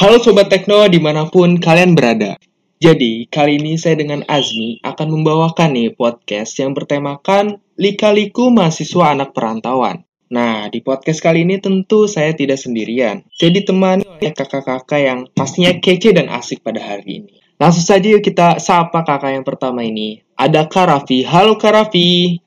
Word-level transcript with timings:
Halo 0.00 0.16
Sobat 0.16 0.48
Tekno 0.48 0.88
di 0.88 0.96
mana 0.96 1.28
pun 1.28 1.60
kalian 1.60 1.92
berada. 1.92 2.40
Jadi, 2.80 3.28
kali 3.28 3.60
ini 3.60 3.76
saya 3.76 4.00
dengan 4.00 4.24
Azmi 4.24 4.80
akan 4.80 5.12
membawakan 5.12 5.76
nih 5.76 5.92
podcast 5.92 6.56
yang 6.56 6.72
bertemakan 6.72 7.60
Lika-liku 7.76 8.48
mahasiswa 8.48 9.12
anak 9.12 9.36
perantauan. 9.36 10.08
Nah, 10.32 10.72
di 10.72 10.80
podcast 10.80 11.20
kali 11.20 11.44
ini 11.44 11.60
tentu 11.60 12.08
saya 12.08 12.32
tidak 12.32 12.56
sendirian. 12.56 13.28
Jadi 13.36 13.60
temani 13.60 14.08
oleh 14.08 14.32
kakak-kakak 14.32 15.00
yang 15.04 15.28
pastinya 15.36 15.76
kece 15.76 16.16
dan 16.16 16.32
asik 16.32 16.64
pada 16.64 16.80
hari 16.80 17.20
ini. 17.20 17.36
Langsung 17.60 17.84
saja 17.84 18.08
yuk 18.08 18.24
kita 18.24 18.56
sapa 18.56 19.04
kakak 19.04 19.36
yang 19.36 19.44
pertama 19.44 19.84
ini. 19.84 20.24
Ada 20.32 20.64
Kak 20.64 20.88
Raffi. 20.88 21.28
Halo 21.28 21.60
Kak 21.60 21.76
Raffi. 21.76 22.40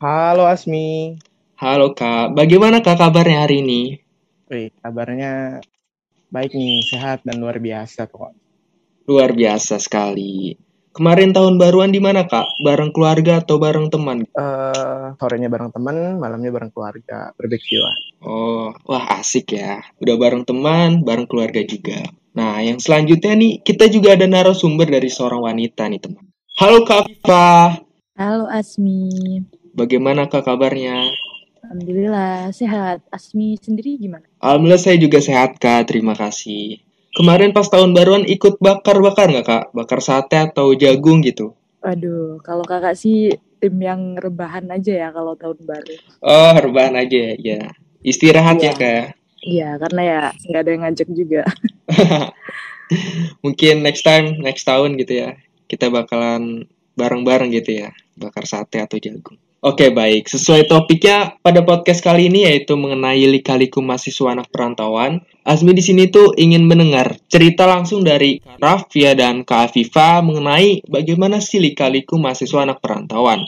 Halo 0.00 0.48
Asmi. 0.48 1.12
Halo 1.60 1.92
Kak, 1.92 2.32
bagaimana 2.32 2.80
Kak 2.80 2.96
kabarnya 2.96 3.44
hari 3.44 3.60
ini? 3.60 4.00
Wih, 4.48 4.72
kabarnya 4.80 5.60
baik 6.30 6.52
nih, 6.54 6.82
sehat 6.82 7.22
dan 7.22 7.38
luar 7.42 7.58
biasa 7.62 8.10
kok. 8.10 8.34
Luar 9.06 9.30
biasa 9.32 9.78
sekali. 9.78 10.58
Kemarin 10.96 11.36
tahun 11.36 11.60
baruan 11.60 11.92
di 11.92 12.00
mana 12.00 12.24
kak? 12.24 12.56
Bareng 12.64 12.88
keluarga 12.88 13.44
atau 13.44 13.60
bareng 13.60 13.92
teman? 13.92 14.24
Uh, 14.32 15.12
sorenya 15.20 15.52
bareng 15.52 15.68
teman, 15.68 16.16
malamnya 16.16 16.48
bareng 16.48 16.72
keluarga, 16.72 17.36
barbecue 17.36 17.76
lah. 17.76 17.96
Oh, 18.24 18.72
wah 18.88 19.04
asik 19.20 19.60
ya. 19.60 19.84
Udah 20.00 20.16
bareng 20.16 20.48
teman, 20.48 21.04
bareng 21.04 21.28
keluarga 21.28 21.60
juga. 21.68 22.00
Nah, 22.32 22.64
yang 22.64 22.80
selanjutnya 22.80 23.36
nih, 23.36 23.60
kita 23.60 23.92
juga 23.92 24.16
ada 24.16 24.24
narasumber 24.24 24.88
dari 24.88 25.12
seorang 25.12 25.44
wanita 25.44 25.84
nih 25.84 26.00
teman. 26.00 26.24
Halo 26.56 26.88
Kak 26.88 27.04
Viva. 27.04 27.76
Halo 28.16 28.48
Asmi. 28.48 29.44
Bagaimana 29.76 30.32
Kak 30.32 30.48
kabarnya? 30.48 31.12
Alhamdulillah 31.66 32.54
sehat. 32.54 33.02
Asmi 33.10 33.58
sendiri 33.58 33.98
gimana? 33.98 34.22
Alhamdulillah 34.38 34.78
saya 34.78 35.02
juga 35.02 35.18
sehat 35.18 35.58
Kak, 35.58 35.90
terima 35.90 36.14
kasih. 36.14 36.78
Kemarin 37.10 37.50
pas 37.50 37.66
tahun 37.66 37.90
baruan 37.90 38.22
ikut 38.22 38.62
bakar-bakar 38.62 39.26
nggak 39.34 39.46
Kak? 39.50 39.64
Bakar 39.74 39.98
sate 39.98 40.38
atau 40.38 40.70
jagung 40.78 41.26
gitu? 41.26 41.58
Waduh, 41.82 42.38
kalau 42.46 42.62
kakak 42.62 42.94
sih 42.94 43.34
tim 43.58 43.74
yang 43.82 44.14
rebahan 44.14 44.70
aja 44.70 44.92
ya 44.94 45.08
kalau 45.10 45.34
tahun 45.34 45.58
baru. 45.66 45.94
Oh, 46.22 46.54
rebahan 46.54 46.94
aja 46.94 47.34
ya. 47.34 47.74
Istirahat 48.06 48.62
ya, 48.62 48.62
Iya. 48.62 48.70
ya 48.70 48.78
Kak? 48.78 49.04
Iya, 49.42 49.68
karena 49.82 50.00
ya 50.06 50.20
nggak 50.46 50.62
ada 50.62 50.70
yang 50.70 50.82
ngajak 50.86 51.08
juga. 51.10 51.42
Mungkin 53.44 53.82
next 53.82 54.06
time, 54.06 54.38
next 54.38 54.62
tahun 54.62 54.94
gitu 55.02 55.26
ya. 55.26 55.30
Kita 55.66 55.90
bakalan 55.90 56.70
bareng-bareng 56.94 57.50
gitu 57.50 57.82
ya. 57.82 57.90
Bakar 58.14 58.46
sate 58.46 58.78
atau 58.78 59.02
jagung. 59.02 59.34
Oke 59.66 59.90
baik, 59.90 60.30
sesuai 60.30 60.70
topiknya 60.70 61.42
pada 61.42 61.58
podcast 61.66 61.98
kali 61.98 62.30
ini 62.30 62.46
yaitu 62.46 62.78
mengenai 62.78 63.26
lika-liku 63.26 63.82
mahasiswa 63.82 64.38
anak 64.38 64.46
perantauan. 64.54 65.26
Azmi 65.42 65.74
di 65.74 65.82
sini 65.82 66.06
tuh 66.06 66.30
ingin 66.38 66.70
mendengar 66.70 67.18
cerita 67.26 67.66
langsung 67.66 68.06
dari 68.06 68.38
Rafia 68.62 69.18
dan 69.18 69.42
Kak 69.42 69.74
Afifa 69.74 70.22
mengenai 70.22 70.86
bagaimana 70.86 71.42
sih 71.42 71.58
lika-liku 71.58 72.14
mahasiswa 72.14 72.62
anak 72.62 72.78
perantauan. 72.78 73.42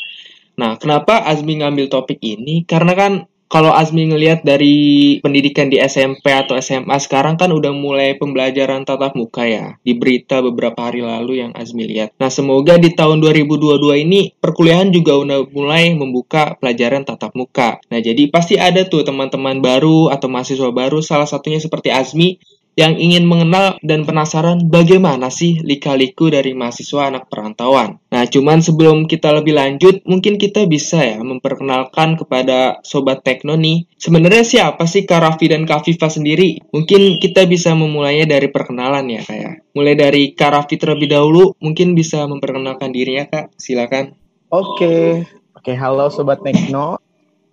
Nah, 0.59 0.75
kenapa 0.75 1.23
Azmi 1.23 1.63
ngambil 1.63 1.87
topik 1.87 2.19
ini? 2.19 2.67
Karena 2.67 2.99
kan 2.99 3.23
kalau 3.49 3.73
Azmi 3.73 4.13
ngelihat 4.13 4.45
dari 4.45 5.17
pendidikan 5.25 5.73
di 5.73 5.81
SMP 5.81 6.29
atau 6.29 6.55
SMA 6.61 7.01
sekarang 7.01 7.41
kan 7.41 7.49
udah 7.49 7.73
mulai 7.73 8.15
pembelajaran 8.21 8.85
tatap 8.85 9.17
muka 9.17 9.49
ya. 9.49 9.67
Di 9.81 9.97
berita 9.97 10.45
beberapa 10.45 10.85
hari 10.85 11.01
lalu 11.01 11.41
yang 11.41 11.57
Azmi 11.57 11.89
lihat. 11.89 12.13
Nah, 12.21 12.29
semoga 12.29 12.77
di 12.77 12.93
tahun 12.93 13.25
2022 13.25 14.05
ini 14.05 14.37
perkuliahan 14.37 14.93
juga 14.93 15.17
udah 15.17 15.49
mulai 15.49 15.97
membuka 15.97 16.61
pelajaran 16.61 17.09
tatap 17.09 17.33
muka. 17.33 17.81
Nah, 17.89 18.01
jadi 18.05 18.29
pasti 18.29 18.61
ada 18.61 18.85
tuh 18.85 19.03
teman-teman 19.03 19.65
baru 19.65 20.13
atau 20.13 20.29
mahasiswa 20.29 20.69
baru 20.69 21.01
salah 21.01 21.27
satunya 21.27 21.59
seperti 21.59 21.89
Azmi 21.89 22.37
yang 22.79 22.95
ingin 22.95 23.27
mengenal 23.27 23.75
dan 23.83 24.07
penasaran 24.07 24.71
bagaimana 24.71 25.35
sih 25.35 25.59
lika-liku 25.67 26.31
dari 26.31 26.55
mahasiswa 26.55 27.11
anak 27.11 27.27
perantauan. 27.27 27.99
Nah, 28.15 28.23
cuman 28.31 28.63
sebelum 28.63 29.11
kita 29.11 29.35
lebih 29.35 29.59
lanjut, 29.59 30.07
mungkin 30.07 30.39
kita 30.39 30.63
bisa 30.71 31.03
ya 31.03 31.19
memperkenalkan 31.19 32.15
kepada 32.15 32.79
Sobat 32.87 33.27
Tekno 33.27 33.59
nih. 33.59 33.91
Sebenarnya 33.99 34.47
siapa 34.47 34.87
sih 34.87 35.03
Kak 35.03 35.19
Raffi 35.19 35.51
dan 35.51 35.67
Kak 35.67 35.91
Viva 35.91 36.07
sendiri? 36.07 36.63
Mungkin 36.71 37.19
kita 37.19 37.51
bisa 37.51 37.75
memulainya 37.75 38.31
dari 38.31 38.47
perkenalan 38.47 39.11
ya, 39.11 39.27
kayak. 39.27 39.75
Mulai 39.75 39.99
dari 39.99 40.23
Kak 40.39 40.51
Raffi 40.55 40.79
terlebih 40.79 41.11
dahulu, 41.11 41.59
mungkin 41.59 41.99
bisa 41.99 42.31
memperkenalkan 42.31 42.95
dirinya, 42.95 43.27
Kak. 43.27 43.59
Silakan. 43.59 44.15
Oke, 44.55 45.27
oke, 45.51 45.73
halo 45.75 46.15
Sobat 46.15 46.47
Tekno. 46.47 47.08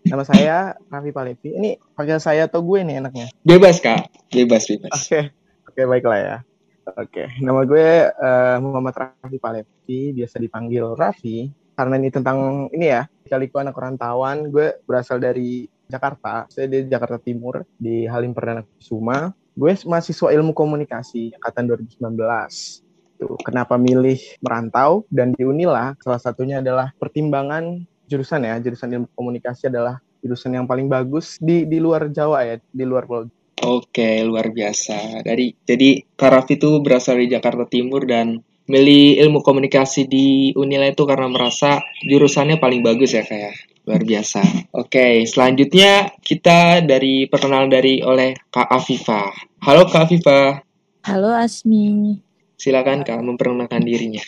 Nama 0.05 0.21
saya 0.21 0.77
Raffi 0.85 1.09
Palevi. 1.09 1.57
Ini 1.57 1.81
panggil 1.97 2.21
saya 2.21 2.45
atau 2.45 2.61
gue 2.61 2.85
nih 2.85 3.01
enaknya? 3.01 3.33
Bebas, 3.41 3.81
Kak. 3.81 4.29
Bebas, 4.29 4.69
bebas. 4.69 4.93
Oke, 4.93 5.33
oke 5.66 5.81
baiklah 5.89 6.19
ya. 6.21 6.38
Oke, 6.85 7.25
nama 7.41 7.66
gue 7.66 8.13
eh, 8.13 8.57
Muhammad 8.61 8.93
Raffi 8.93 9.41
Palevi, 9.41 10.13
biasa 10.13 10.38
dipanggil 10.38 10.93
Raffi. 10.93 11.49
Karena 11.73 11.97
ini 11.97 12.13
tentang 12.13 12.69
ini 12.69 12.85
ya, 12.93 13.09
kaliku 13.25 13.57
anak 13.57 13.73
rantauan. 13.73 14.53
Gue 14.53 14.77
berasal 14.85 15.17
dari 15.17 15.66
Jakarta, 15.89 16.45
saya 16.53 16.69
di 16.69 16.85
Jakarta 16.85 17.17
Timur 17.17 17.66
di 17.73 18.05
Halim 18.05 18.37
Perdana 18.37 18.61
Kusuma. 18.61 19.33
Gue 19.57 19.73
mahasiswa 19.89 20.29
ilmu 20.29 20.53
komunikasi 20.53 21.33
angkatan 21.41 21.66
2019. 21.97 22.85
Tuh, 23.16 23.39
kenapa 23.41 23.79
milih 23.81 24.22
merantau 24.45 25.07
dan 25.09 25.33
di 25.33 25.41
Unila? 25.47 25.97
Salah 25.97 26.22
satunya 26.22 26.61
adalah 26.61 26.93
pertimbangan 26.99 27.87
jurusan 28.05 28.45
ya, 28.45 28.55
jurusan 28.61 28.89
ilmu 28.93 29.07
komunikasi 29.13 29.69
adalah 29.69 29.99
jurusan 30.21 30.57
yang 30.57 30.66
paling 30.66 30.89
bagus 30.89 31.38
di 31.41 31.66
di 31.69 31.77
luar 31.77 32.09
Jawa 32.09 32.45
ya, 32.45 32.55
di 32.61 32.85
luar 32.85 33.05
Pulau 33.05 33.29
Oke, 33.66 34.21
luar 34.21 34.51
biasa. 34.51 35.25
Dari 35.25 35.49
jadi 35.63 35.97
Kak 36.13 36.29
Raffi 36.29 36.59
itu 36.59 36.83
berasal 36.83 37.17
dari 37.17 37.33
Jakarta 37.33 37.66
Timur 37.66 38.03
dan 38.05 38.43
milih 38.67 39.21
ilmu 39.25 39.41
komunikasi 39.41 40.05
di 40.05 40.51
Unila 40.53 40.85
itu 40.89 41.05
karena 41.07 41.29
merasa 41.31 41.81
jurusannya 42.03 42.61
paling 42.61 42.85
bagus 42.85 43.16
ya 43.16 43.23
kayak 43.23 43.55
luar 43.88 44.01
biasa. 44.05 44.69
Oke, 44.75 45.23
selanjutnya 45.25 46.13
kita 46.19 46.83
dari 46.85 47.25
perkenalan 47.25 47.72
dari 47.72 48.01
oleh 48.05 48.37
Kak 48.53 48.69
Afifa. 48.69 49.33
Halo 49.66 49.89
Kak 49.89 50.09
Afifa, 50.09 50.61
Halo 51.05 51.31
Asmi. 51.33 52.17
silakan 52.57 53.05
Kak 53.05 53.22
memperkenalkan 53.22 53.85
dirinya. 53.85 54.25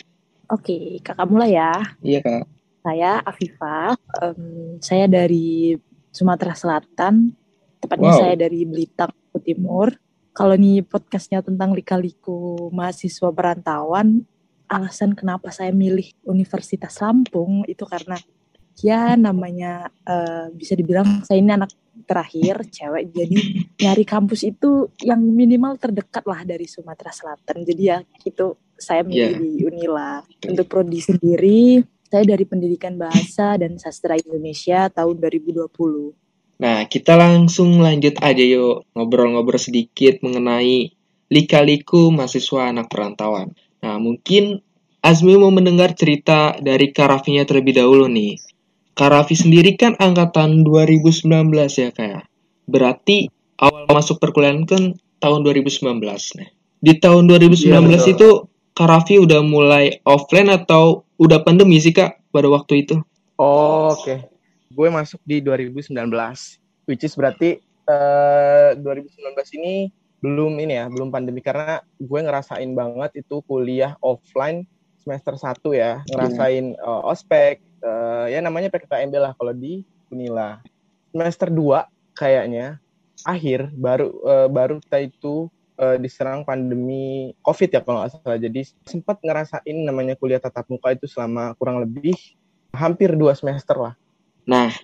Oke, 0.48 1.02
kakak 1.04 1.28
mulai 1.28 1.58
ya. 1.58 1.74
Iya 2.00 2.22
Kak. 2.24 2.57
Saya 2.80 3.20
Afifa. 3.22 3.94
Em, 4.22 4.78
saya 4.80 5.06
dari 5.06 5.76
Sumatera 6.10 6.54
Selatan. 6.54 7.34
Tepatnya 7.78 8.10
Wow. 8.10 8.20
saya 8.20 8.34
dari 8.34 8.66
Blitar 8.66 9.10
Timur. 9.44 9.94
Kalau 10.34 10.54
nih 10.54 10.82
podcastnya 10.82 11.42
tentang 11.42 11.74
lika-liku 11.74 12.70
mahasiswa 12.70 13.30
perantauan, 13.30 14.22
alasan 14.66 15.14
kenapa 15.14 15.50
saya 15.50 15.74
milih 15.74 16.06
Universitas 16.22 16.94
Lampung 17.02 17.66
itu 17.66 17.82
karena 17.82 18.14
ya 18.78 19.18
namanya 19.18 19.90
eh, 20.06 20.54
bisa 20.54 20.78
dibilang 20.78 21.26
saya 21.26 21.42
ini 21.42 21.50
anak 21.50 21.74
terakhir 22.06 22.62
cewek 22.70 23.10
jadi 23.10 23.36
nyari 23.74 24.06
kampus 24.06 24.46
itu 24.46 24.86
yang 25.02 25.18
minimal 25.18 25.74
terdekat 25.74 26.22
lah 26.22 26.46
dari 26.46 26.70
Sumatera 26.70 27.10
Selatan 27.10 27.66
jadi 27.66 27.82
ya 27.82 27.98
itu 28.22 28.54
saya 28.78 29.02
milih 29.02 29.34
Iya. 29.34 29.42
di 29.42 29.50
Unila 29.66 30.22
untuk 30.46 30.70
prodi 30.70 31.02
sendiri 31.02 31.82
saya 32.08 32.24
dari 32.24 32.44
pendidikan 32.48 32.96
bahasa 32.96 33.60
dan 33.60 33.76
sastra 33.76 34.16
Indonesia 34.16 34.88
tahun 34.88 35.20
2020 35.20 36.28
Nah, 36.58 36.90
kita 36.90 37.14
langsung 37.14 37.78
lanjut 37.78 38.18
aja 38.18 38.42
yuk 38.42 38.82
ngobrol-ngobrol 38.90 39.62
sedikit 39.62 40.18
mengenai 40.26 40.90
lika-liku 41.30 42.10
mahasiswa 42.10 42.74
anak 42.74 42.90
perantauan. 42.90 43.54
Nah, 43.78 44.02
mungkin 44.02 44.58
Azmi 44.98 45.38
mau 45.38 45.54
mendengar 45.54 45.94
cerita 45.94 46.58
dari 46.58 46.90
Karafinya 46.90 47.46
terlebih 47.46 47.78
dahulu 47.78 48.10
nih. 48.10 48.34
Karafi 48.98 49.38
sendiri 49.38 49.78
kan 49.78 49.94
angkatan 49.94 50.66
2019 50.66 51.30
ya 51.78 51.94
kayak. 51.94 52.26
Berarti 52.66 53.30
awal 53.62 53.86
masuk 53.86 54.18
perkuliahan 54.18 54.66
kan 54.66 54.98
tahun 55.22 55.40
2019 55.46 56.02
nih. 56.42 56.50
Di 56.82 56.92
tahun 56.98 57.30
2019 57.30 57.70
Iya, 57.70 57.78
betul. 57.78 58.10
itu 58.10 58.28
Karafi 58.78 59.18
udah 59.18 59.42
mulai 59.42 59.98
offline 60.06 60.54
atau 60.54 61.02
udah 61.18 61.42
pandemi 61.42 61.82
sih 61.82 61.90
Kak 61.90 62.30
pada 62.30 62.46
waktu 62.46 62.86
itu? 62.86 63.02
Oh, 63.34 63.90
Oke, 63.90 64.22
gue 64.70 64.86
masuk 64.86 65.18
di 65.26 65.42
2019, 65.42 65.98
which 66.86 67.02
is 67.02 67.18
berarti 67.18 67.58
eh 67.90 68.70
2019 68.78 69.58
ini 69.58 69.90
belum 70.22 70.62
ini 70.62 70.78
ya, 70.78 70.86
belum 70.86 71.10
pandemi 71.10 71.42
karena 71.42 71.82
gue 71.98 72.20
ngerasain 72.22 72.70
banget 72.70 73.26
itu 73.26 73.42
kuliah 73.50 73.98
offline 73.98 74.62
semester 75.02 75.34
1 75.34 75.58
ya, 75.74 76.06
ngerasain 76.14 76.78
eh, 76.78 77.02
ospek, 77.02 77.58
eh, 77.82 78.26
ya 78.30 78.38
namanya 78.38 78.70
PKKMB 78.70 79.14
lah 79.18 79.34
kalau 79.34 79.58
di 79.58 79.82
Unila. 80.14 80.62
Semester 81.10 81.50
2 81.50 82.14
kayaknya 82.14 82.78
akhir 83.26 83.74
baru 83.74 84.06
eh, 84.22 84.46
baru 84.46 84.78
kita 84.78 85.10
itu 85.10 85.50
eh, 85.78 85.96
diserang 86.02 86.42
pandemi 86.42 87.30
COVID 87.40 87.70
ya 87.70 87.80
kalau 87.86 88.02
nggak 88.02 88.10
salah. 88.18 88.38
Jadi 88.38 88.60
sempat 88.84 89.22
ngerasain 89.22 89.76
namanya 89.86 90.18
kuliah 90.18 90.42
tatap 90.42 90.66
muka 90.68 90.92
itu 90.92 91.06
selama 91.06 91.54
kurang 91.54 91.80
lebih 91.80 92.18
hampir 92.74 93.14
dua 93.14 93.32
semester 93.38 93.78
lah. 93.78 93.94
Nah, 94.44 94.74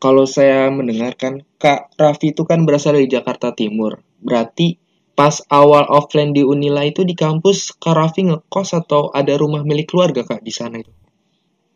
kalau 0.00 0.24
saya 0.24 0.72
mendengarkan 0.72 1.44
Kak 1.60 1.94
Raffi 2.00 2.32
itu 2.32 2.48
kan 2.48 2.64
berasal 2.64 2.96
dari 2.96 3.06
Jakarta 3.06 3.52
Timur. 3.52 4.00
Berarti 4.20 4.80
pas 5.12 5.44
awal 5.52 5.84
offline 5.92 6.32
di 6.32 6.40
Unila 6.40 6.82
itu 6.88 7.04
di 7.04 7.12
kampus 7.12 7.76
Kak 7.76 7.94
Raffi 7.94 8.32
ngekos 8.32 8.72
atau 8.72 9.12
ada 9.12 9.36
rumah 9.36 9.60
milik 9.60 9.92
keluarga 9.92 10.24
Kak 10.24 10.40
di 10.40 10.52
sana 10.54 10.80
itu? 10.80 10.90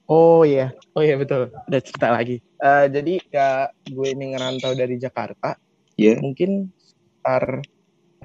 Oh 0.04 0.44
iya, 0.44 0.76
oh 0.92 1.00
iya 1.00 1.16
betul. 1.16 1.48
Ada 1.64 1.80
cerita 1.80 2.12
lagi. 2.12 2.36
Uh, 2.60 2.88
jadi 2.92 3.24
kak 3.24 3.88
gue 3.88 4.08
ini 4.12 4.36
ngerantau 4.36 4.76
dari 4.76 5.00
Jakarta. 5.00 5.56
Iya. 5.96 6.20
Mungkin 6.20 6.68
sekitar 6.76 7.64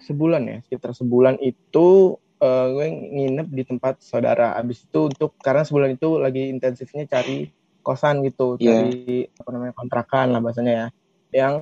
sebulan 0.01 0.41
ya, 0.47 0.57
sekitar 0.65 0.91
sebulan 0.95 1.37
itu 1.43 2.17
uh, 2.41 2.65
gue 2.73 2.87
nginep 2.89 3.47
di 3.51 3.63
tempat 3.67 4.01
saudara. 4.01 4.55
Abis 4.55 4.87
itu 4.87 5.11
untuk 5.11 5.35
karena 5.39 5.63
sebulan 5.63 5.95
itu 5.95 6.19
lagi 6.19 6.49
intensifnya 6.49 7.05
cari 7.05 7.51
kosan 7.83 8.23
gitu, 8.27 8.59
Iya. 8.59 8.85
cari 8.85 9.27
apa 9.29 9.49
namanya 9.55 9.73
kontrakan 9.75 10.35
lah 10.35 10.41
bahasanya 10.43 10.73
ya, 10.73 10.87
yang 11.29 11.53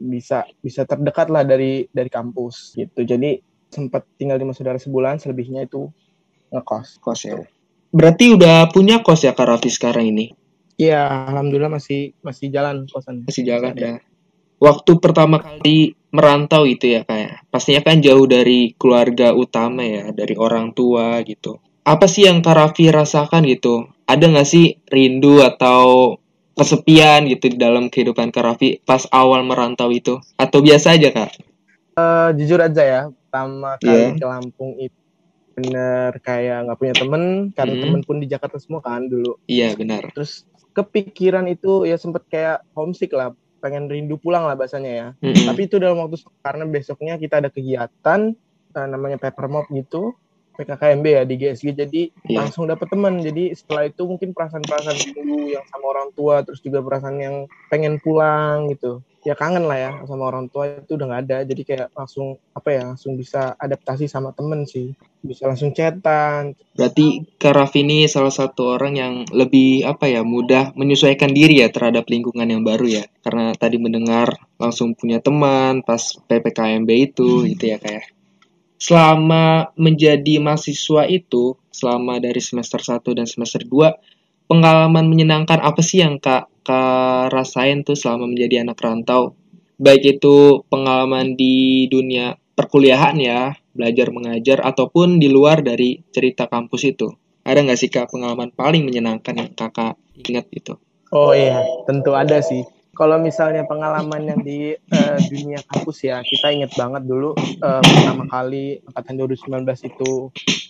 bisa 0.00 0.44
bisa 0.60 0.84
terdekat 0.84 1.30
lah 1.30 1.46
dari 1.46 1.86
dari 1.90 2.10
kampus 2.10 2.76
gitu. 2.76 3.06
Jadi 3.06 3.40
sempat 3.70 4.06
tinggal 4.16 4.38
di 4.40 4.44
rumah 4.46 4.56
saudara 4.56 4.78
sebulan, 4.78 5.18
selebihnya 5.18 5.66
itu 5.66 5.90
ngekos. 6.52 7.02
Kos 7.02 7.20
ya. 7.26 7.38
Berarti 7.90 8.34
udah 8.34 8.68
punya 8.70 9.00
kos 9.00 9.24
ya 9.24 9.32
Kak 9.32 9.46
Raffi 9.46 9.70
sekarang 9.72 10.10
ini? 10.10 10.34
Iya, 10.76 11.32
alhamdulillah 11.32 11.72
masih 11.72 12.12
masih 12.20 12.52
jalan 12.52 12.84
kosan. 12.92 13.24
Masih 13.24 13.48
jalan 13.48 13.72
ya. 13.72 13.96
Waktu 14.56 14.96
pertama 15.04 15.36
kali 15.36 15.92
merantau 16.08 16.64
itu 16.64 16.88
ya 16.96 17.04
kayak 17.04 17.44
pastinya 17.52 17.84
kan 17.84 18.00
jauh 18.00 18.24
dari 18.24 18.72
keluarga 18.80 19.36
utama 19.36 19.84
ya, 19.84 20.08
dari 20.16 20.32
orang 20.32 20.72
tua 20.72 21.20
gitu. 21.28 21.60
Apa 21.84 22.08
sih 22.08 22.24
yang 22.26 22.40
Kak 22.40 22.56
Raffi 22.56 22.88
rasakan 22.88 23.44
gitu? 23.46 23.86
Ada 24.08 24.24
nggak 24.26 24.48
sih 24.48 24.80
rindu 24.88 25.44
atau 25.44 26.16
kesepian 26.56 27.28
gitu 27.28 27.52
di 27.52 27.60
dalam 27.60 27.92
kehidupan 27.92 28.32
Kak 28.32 28.42
Raffi 28.42 28.80
pas 28.80 29.04
awal 29.12 29.44
merantau 29.44 29.92
itu? 29.92 30.18
Atau 30.40 30.64
biasa 30.64 30.96
aja 30.96 31.12
Kak? 31.12 31.30
Eh, 31.96 32.28
jujur 32.40 32.60
aja 32.60 32.82
ya, 32.82 33.02
pertama 33.12 33.76
kali 33.80 33.92
Iya. 33.92 34.20
ke 34.20 34.24
Lampung 34.24 34.72
itu 34.80 34.98
bener 35.56 36.12
kayak 36.20 36.68
nggak 36.68 36.78
punya 36.80 36.94
temen, 36.96 37.22
karena 37.56 37.74
Hmm. 37.76 37.82
temen 37.88 38.00
pun 38.04 38.16
di 38.20 38.28
Jakarta 38.28 38.60
semua 38.60 38.84
kan 38.84 39.08
dulu. 39.08 39.40
Iya 39.48 39.72
benar. 39.72 40.12
Terus 40.12 40.44
kepikiran 40.76 41.48
itu 41.48 41.88
ya 41.88 41.96
sempet 41.96 42.28
kayak 42.28 42.60
homesick 42.76 43.16
lah, 43.16 43.32
pengen 43.66 43.90
rindu 43.90 44.14
pulang 44.22 44.46
lah 44.46 44.54
bahasanya 44.54 44.92
ya. 44.94 45.06
Mm-mm. 45.18 45.50
Tapi 45.50 45.66
itu 45.66 45.82
dalam 45.82 45.98
waktu 45.98 46.22
karena 46.38 46.62
besoknya 46.70 47.18
kita 47.18 47.42
ada 47.42 47.50
kegiatan 47.50 48.30
eh, 48.76 48.86
namanya 48.86 49.18
paper 49.18 49.50
mob 49.50 49.66
gitu, 49.74 50.14
PKKMB 50.54 51.06
ya 51.06 51.22
di 51.26 51.34
GSG, 51.36 51.66
jadi 51.74 52.02
Iya. 52.30 52.46
langsung 52.46 52.64
dapet 52.70 52.88
temen. 52.88 53.20
Jadi 53.20 53.52
setelah 53.52 53.90
itu 53.90 54.06
mungkin 54.06 54.30
perasaan-perasaan 54.32 54.96
rindu 54.96 55.52
yang 55.52 55.66
sama 55.66 55.84
orang 55.90 56.08
tua, 56.14 56.46
terus 56.46 56.62
juga 56.62 56.80
perasaan 56.80 57.18
yang 57.18 57.36
pengen 57.68 57.98
pulang 58.00 58.70
gitu. 58.70 59.02
Ya 59.26 59.34
kangen 59.34 59.66
lah 59.66 59.74
ya 59.74 59.90
sama 60.06 60.30
orang 60.30 60.46
tua 60.46 60.78
itu 60.78 60.94
udah 60.94 61.06
nggak 61.10 61.22
ada. 61.26 61.38
Jadi 61.42 61.62
kayak 61.66 61.88
langsung 61.92 62.38
apa 62.54 62.68
ya, 62.70 62.82
langsung 62.94 63.18
bisa 63.18 63.58
adaptasi 63.58 64.06
sama 64.06 64.30
temen 64.32 64.62
sih. 64.64 64.94
Bisa 65.26 65.50
langsung 65.50 65.74
chatan. 65.74 66.54
Berarti 66.78 67.26
Kak 67.34 67.50
Raffi 67.50 67.82
ini 67.82 68.06
salah 68.06 68.30
satu 68.30 68.78
orang 68.78 68.94
yang 68.94 69.14
lebih 69.34 69.82
apa 69.82 70.06
ya 70.06 70.22
mudah 70.22 70.70
menyesuaikan 70.78 71.34
diri 71.34 71.66
ya 71.66 71.68
terhadap 71.74 72.06
lingkungan 72.06 72.46
yang 72.46 72.62
baru 72.62 73.02
ya. 73.02 73.04
Karena 73.26 73.50
tadi 73.58 73.82
mendengar 73.82 74.38
langsung 74.54 74.94
punya 74.94 75.18
teman 75.18 75.82
pas 75.82 76.14
PPKMB 76.30 76.90
itu 76.94 77.42
gitu 77.50 77.64
ya 77.74 77.82
kayak. 77.82 78.14
Selama 78.78 79.74
menjadi 79.74 80.38
mahasiswa 80.38 81.08
itu, 81.10 81.58
selama 81.74 82.22
dari 82.22 82.38
semester 82.38 82.78
1 82.78 83.02
dan 83.16 83.26
semester 83.26 83.64
2, 83.64 84.46
pengalaman 84.46 85.10
menyenangkan 85.10 85.58
apa 85.58 85.80
sih 85.82 86.06
yang 86.06 86.22
Kak, 86.22 86.46
Kak 86.62 87.34
rasain 87.34 87.82
tuh 87.82 87.98
selama 87.98 88.30
menjadi 88.30 88.62
anak 88.62 88.78
rantau? 88.78 89.34
Baik 89.80 90.20
itu 90.20 90.64
pengalaman 90.68 91.34
di 91.34 91.88
dunia 91.88 92.36
perkuliahan 92.56 93.16
ya, 93.20 93.56
belajar 93.76 94.08
mengajar, 94.08 94.64
ataupun 94.64 95.20
di 95.20 95.28
luar 95.28 95.60
dari 95.60 96.00
cerita 96.10 96.48
kampus 96.48 96.82
itu. 96.88 97.12
Ada 97.46 97.62
nggak 97.62 97.78
sih 97.78 97.90
Kak 97.92 98.10
pengalaman 98.10 98.50
paling 98.50 98.82
menyenangkan 98.82 99.38
yang 99.38 99.50
Kakak 99.54 99.94
ingat 100.18 100.50
itu? 100.50 100.74
Oh 101.14 101.30
iya, 101.30 101.62
tentu 101.86 102.16
ada 102.18 102.42
sih. 102.42 102.66
Kalau 102.96 103.20
misalnya 103.20 103.68
pengalaman 103.68 104.24
yang 104.24 104.40
di 104.40 104.72
eh, 104.72 105.18
dunia 105.28 105.60
kampus 105.68 106.08
ya, 106.08 106.24
kita 106.24 106.48
inget 106.48 106.72
banget 106.74 107.04
dulu 107.04 107.36
eh, 107.38 107.82
pertama 107.84 108.24
kali 108.26 108.80
angkatan 108.88 109.14
2019 109.20 109.92
itu 109.92 110.10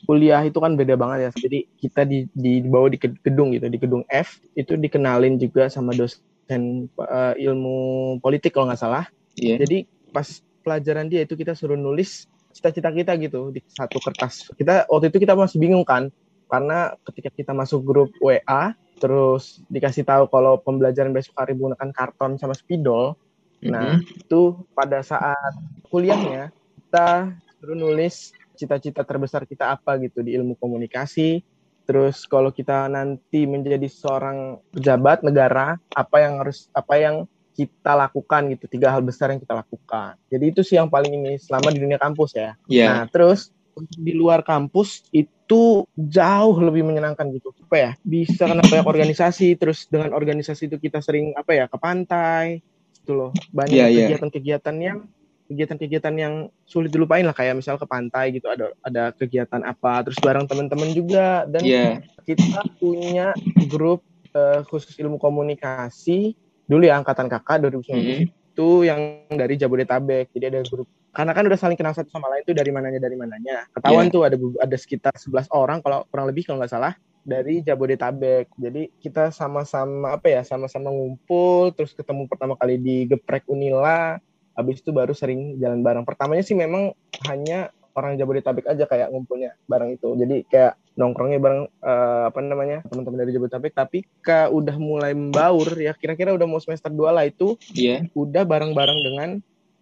kuliah 0.05 0.43
itu 0.43 0.59
kan 0.59 0.75
beda 0.75 0.99
banget 0.99 1.31
ya. 1.31 1.31
Jadi 1.33 1.59
kita 1.79 2.03
di, 2.03 2.27
di 2.35 2.61
dibawa 2.67 2.91
di 2.91 2.99
gedung 2.99 3.55
gitu, 3.55 3.71
di 3.71 3.79
gedung 3.79 4.03
F 4.11 4.43
itu 4.59 4.75
dikenalin 4.75 5.39
juga 5.39 5.71
sama 5.71 5.95
dosen 5.95 6.91
eh, 6.91 7.35
ilmu 7.47 8.19
politik 8.19 8.53
kalau 8.53 8.69
nggak 8.69 8.83
salah. 8.83 9.07
Iya. 9.39 9.63
Jadi 9.63 9.87
pas 10.11 10.27
pelajaran 10.67 11.07
dia 11.07 11.23
itu 11.23 11.39
kita 11.39 11.55
suruh 11.55 11.79
nulis 11.79 12.27
cita-cita 12.57 12.89
kita 12.89 13.13
gitu 13.21 13.53
di 13.53 13.61
satu 13.69 14.01
kertas. 14.01 14.49
Kita 14.57 14.89
waktu 14.89 15.13
itu 15.13 15.21
kita 15.21 15.37
masih 15.37 15.61
bingung 15.61 15.85
kan, 15.85 16.09
karena 16.49 16.97
ketika 17.05 17.29
kita 17.37 17.53
masuk 17.53 17.85
grup 17.85 18.11
WA, 18.25 18.73
terus 18.97 19.61
dikasih 19.69 20.09
tahu 20.09 20.25
kalau 20.33 20.57
pembelajaran 20.65 21.13
besok 21.13 21.37
hari 21.37 21.53
menggunakan 21.53 21.93
karton 21.93 22.41
sama 22.41 22.57
spidol. 22.57 23.13
Nah, 23.61 24.01
Mhm. 24.01 24.25
itu 24.25 24.41
pada 24.73 25.05
saat 25.05 25.53
kuliahnya 25.93 26.49
kita 26.77 27.37
suruh 27.61 27.77
nulis 27.77 28.33
cita-cita 28.57 29.05
terbesar 29.05 29.45
kita 29.45 29.77
apa 29.77 30.01
gitu 30.01 30.25
di 30.25 30.33
ilmu 30.33 30.57
komunikasi. 30.57 31.45
Terus 31.87 32.27
kalau 32.27 32.51
kita 32.51 32.89
nanti 32.91 33.47
menjadi 33.47 33.87
seorang 33.87 34.59
pejabat 34.75 35.23
negara, 35.23 35.79
apa 35.95 36.17
yang 36.19 36.43
harus 36.43 36.67
apa 36.75 36.95
yang 36.99 37.17
kita 37.57 37.97
lakukan 37.97 38.53
gitu, 38.53 38.69
tiga 38.69 38.93
hal 38.93 39.01
besar 39.01 39.33
yang 39.33 39.41
kita 39.41 39.57
lakukan. 39.57 40.21
Jadi 40.29 40.45
itu 40.53 40.61
sih 40.61 40.77
yang 40.77 40.93
paling 40.93 41.17
ini 41.17 41.41
selama 41.41 41.73
di 41.73 41.81
dunia 41.81 41.97
kampus 41.97 42.37
ya. 42.37 42.53
Iya. 42.69 42.87
Nah, 42.93 43.03
terus 43.09 43.49
di 43.97 44.13
luar 44.13 44.45
kampus 44.45 45.09
itu 45.09 45.85
jauh 45.97 46.57
lebih 46.61 46.85
menyenangkan 46.85 47.29
gitu. 47.33 47.57
Apa 47.65 47.77
ya? 47.77 47.91
Bisa 48.05 48.45
kena 48.45 48.61
banyak 48.61 48.85
organisasi, 48.85 49.57
terus 49.57 49.89
dengan 49.89 50.13
organisasi 50.13 50.69
itu 50.69 50.77
kita 50.77 51.01
sering 51.01 51.33
apa 51.33 51.57
ya? 51.57 51.65
ke 51.65 51.77
pantai 51.81 52.61
gitu 53.01 53.17
loh. 53.17 53.31
Banyak 53.57 53.73
Iya, 53.73 53.87
iya. 53.89 53.99
kegiatan-kegiatan 54.13 54.77
yang 54.77 54.99
kegiatan-kegiatan 55.47 56.15
yang 56.19 56.35
sulit 56.67 56.91
dilupain 56.91 57.23
lah 57.23 57.31
kayak 57.31 57.55
misal 57.55 57.79
ke 57.79 57.87
pantai 57.87 58.35
gitu 58.35 58.51
ada 58.51 58.75
ada 58.83 59.15
kegiatan 59.15 59.63
apa 59.63 60.03
terus 60.03 60.19
bareng 60.19 60.43
teman-teman 60.51 60.91
juga 60.91 61.47
dan 61.47 61.63
Iya. 61.63 62.03
kita 62.27 62.67
punya 62.83 63.31
grup 63.71 64.03
eh, 64.35 64.67
khusus 64.67 64.99
ilmu 64.99 65.23
komunikasi 65.23 66.35
dulu 66.67 66.83
ya 66.85 66.99
angkatan 66.99 67.27
kakak 67.27 67.63
2019 67.63 68.27
Mhm. 68.27 68.27
itu 68.57 68.69
yang 68.83 69.01
dari 69.31 69.55
Jabodetabek. 69.55 70.33
Jadi 70.33 70.45
ada 70.49 70.61
grup 70.65 70.89
karena 71.13 71.33
kan 71.33 71.45
udah 71.49 71.57
saling 71.57 71.79
kenal 71.81 71.97
satu 71.97 72.13
sama 72.13 72.29
lain 72.29 72.45
tuh 72.45 72.53
dari 72.53 72.69
mananya 72.69 73.01
dari 73.01 73.17
mananya. 73.17 73.65
Ketahuan 73.73 74.09
Iya. 74.09 74.13
tuh 74.13 74.23
ada 74.25 74.37
ada 74.37 74.77
sekitar 74.77 75.15
11 75.17 75.49
orang 75.53 75.81
kalau 75.81 76.05
kurang 76.09 76.29
lebih 76.29 76.45
kalau 76.45 76.61
nggak 76.61 76.73
salah 76.73 76.93
dari 77.21 77.61
Jabodetabek. 77.61 78.53
Jadi 78.55 78.93
kita 78.97 79.29
sama-sama 79.31 80.17
apa 80.17 80.29
ya 80.29 80.41
sama-sama 80.45 80.89
ngumpul 80.89 81.73
terus 81.73 81.93
ketemu 81.93 82.29
pertama 82.29 82.57
kali 82.57 82.77
di 82.81 83.05
Geprek 83.07 83.45
Unila. 83.47 84.17
Habis 84.57 84.81
itu 84.81 84.89
baru 84.89 85.13
sering 85.13 85.61
jalan 85.61 85.85
bareng. 85.85 86.09
Pertamanya 86.09 86.41
sih 86.41 86.57
memang 86.57 86.97
hanya 87.29 87.69
orang 87.97 88.21
Jabodetabek 88.21 88.69
aja 88.69 88.85
kayak 88.85 89.09
ngumpulnya 89.09 89.57
bareng 89.65 89.97
itu 89.97 90.13
jadi 90.15 90.37
kayak 90.47 90.73
nongkrongnya 90.95 91.41
bareng 91.41 91.63
eh, 91.65 92.23
apa 92.29 92.39
namanya 92.45 92.79
teman-teman 92.87 93.19
dari 93.25 93.33
Jabodetabek 93.33 93.73
tapi 93.73 93.99
ke 94.21 94.53
udah 94.53 94.77
mulai 94.77 95.17
membaur 95.17 95.67
ya 95.81 95.97
kira-kira 95.97 96.37
udah 96.37 96.47
mau 96.47 96.61
semester 96.61 96.93
2 96.93 97.17
lah 97.17 97.25
itu 97.25 97.57
Iya. 97.73 98.07
udah 98.13 98.45
bareng-bareng 98.45 99.01
dengan 99.01 99.29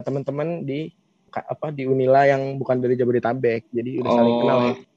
teman-teman 0.00 0.62
di 0.62 0.90
apa 1.35 1.75
di 1.75 1.83
Unila 1.83 2.23
yang 2.30 2.54
bukan 2.56 2.78
dari 2.78 2.94
Jabodetabek 2.94 3.66
jadi 3.75 3.90
udah 3.99 4.11
saling 4.14 4.37
kenal 4.40 4.61
ya 4.62 4.75
Oh. 4.75 4.94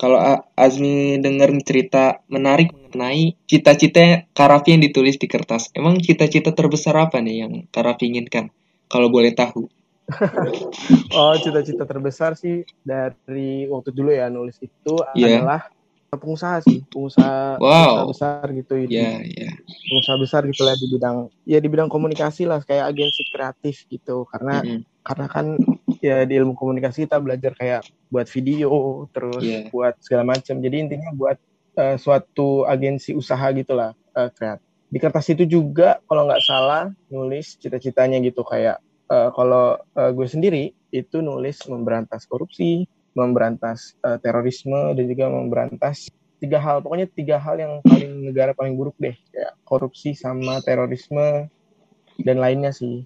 Kalau 0.00 0.16
Azmi 0.56 1.20
denger 1.20 1.52
cerita 1.60 2.24
menarik 2.28 2.72
mengenai 2.72 3.36
cita-cita 3.44 4.24
Karafi 4.32 4.72
yang 4.76 4.80
ditulis 4.84 5.20
di 5.20 5.28
kertas. 5.28 5.68
Emang 5.76 6.00
cita-cita 6.00 6.56
terbesar 6.56 6.96
apa 6.96 7.20
nih 7.20 7.44
yang 7.44 7.52
Karafi 7.68 8.08
inginkan? 8.08 8.48
Kalau 8.88 9.12
boleh 9.12 9.36
tahu. 9.36 9.68
oh 11.16 11.34
cita-cita 11.38 11.84
terbesar 11.86 12.34
sih 12.34 12.62
dari 12.82 13.66
waktu 13.70 13.90
dulu 13.94 14.10
ya 14.10 14.26
nulis 14.28 14.56
itu 14.58 15.02
Iya. 15.14 15.40
adalah 15.42 15.60
pengusaha 16.10 16.58
sih 16.62 16.82
pengusaha, 16.90 17.62
Wow. 17.62 17.70
pengusaha 17.70 18.06
besar 18.10 18.46
gitu 18.50 18.72
di- 18.82 18.98
Ya, 18.98 19.22
ya. 19.22 19.50
pengusaha 19.86 20.16
besar 20.18 20.40
gitu 20.50 20.62
lah 20.66 20.74
di 20.74 20.86
bidang 20.90 21.30
ya 21.46 21.58
di 21.62 21.68
bidang 21.70 21.86
komunikasi 21.86 22.50
lah 22.50 22.58
kayak 22.66 22.90
agensi 22.90 23.22
kreatif 23.30 23.86
gitu 23.86 24.26
karena 24.26 24.66
Mm-mm. 24.66 24.82
karena 25.06 25.26
kan 25.30 25.46
ya 26.02 26.26
di 26.26 26.34
ilmu 26.34 26.58
komunikasi 26.58 27.06
kita 27.06 27.22
belajar 27.22 27.54
kayak 27.54 27.82
buat 28.10 28.26
video 28.26 29.06
terus 29.14 29.44
Iya. 29.46 29.70
buat 29.70 29.94
segala 30.02 30.34
macam 30.34 30.58
jadi 30.58 30.76
intinya 30.82 31.14
buat 31.14 31.38
eh, 31.78 31.94
suatu 31.94 32.66
agensi 32.66 33.14
usaha 33.14 33.46
gitulah 33.54 33.94
eh, 34.18 34.30
kreatif 34.34 34.66
di 34.90 34.98
kertas 34.98 35.30
itu 35.30 35.46
juga 35.46 36.02
kalau 36.10 36.26
nggak 36.26 36.42
salah 36.42 36.90
nulis 37.06 37.54
cita-citanya 37.62 38.18
gitu 38.18 38.42
kayak 38.42 38.82
eh, 39.10 39.30
kalau 39.34 39.76
eh, 39.76 40.10
gue 40.14 40.26
sendiri 40.30 40.64
itu 40.94 41.18
nulis 41.20 41.58
memberantas 41.66 42.24
korupsi 42.30 42.86
memberantas 43.18 43.98
eh, 44.06 44.18
terorisme 44.22 44.94
dan 44.94 45.04
juga 45.10 45.26
memberantas 45.28 46.08
tiga 46.40 46.62
hal 46.62 46.80
pokoknya 46.80 47.10
tiga 47.12 47.36
hal 47.36 47.60
yang 47.60 47.72
paling 47.84 48.30
negara 48.30 48.56
paling 48.56 48.78
buruk 48.78 48.96
deh 48.96 49.12
kayak 49.34 49.52
korupsi 49.66 50.16
sama 50.16 50.62
terorisme 50.64 51.50
dan 52.22 52.36
lainnya 52.40 52.72
sih 52.72 53.04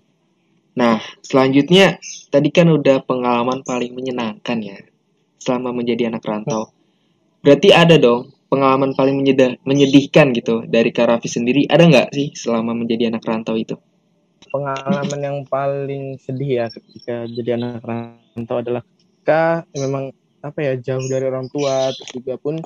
Nah, 0.74 0.98
selanjutnya 1.22 2.02
tadi 2.34 2.50
kan 2.50 2.66
udah 2.66 3.06
pengalaman 3.06 3.62
paling 3.62 3.94
menyenangkan 3.94 4.58
ya 4.58 4.78
selama 5.38 5.70
menjadi 5.70 6.10
anak 6.10 6.26
rantau. 6.26 6.74
Berarti 7.46 7.70
ada 7.70 7.94
dong 7.94 8.34
pengalaman 8.50 8.90
paling 8.98 9.14
menyedih, 9.14 9.62
menyedihkan 9.62 10.34
gitu 10.34 10.66
dari 10.66 10.90
Kak 10.90 11.06
Raffi 11.06 11.30
sendiri. 11.30 11.70
Ada 11.70 11.84
nggak 11.86 12.08
sih 12.10 12.28
selama 12.34 12.74
menjadi 12.74 13.14
anak 13.14 13.22
rantau 13.22 13.54
itu? 13.54 13.78
Pengalaman 14.54 15.18
yang 15.18 15.38
paling 15.50 16.14
sedih 16.22 16.62
ya 16.62 16.66
ketika 16.70 17.26
jadi 17.26 17.58
anak 17.58 17.82
rantau 17.82 18.62
adalah 18.62 18.86
ketika 18.86 19.66
memang 19.74 20.14
apa 20.46 20.58
ya 20.62 20.78
jauh 20.78 21.02
dari 21.10 21.26
orang 21.26 21.50
tua 21.50 21.90
terus 21.90 22.10
juga 22.14 22.38
pun 22.38 22.62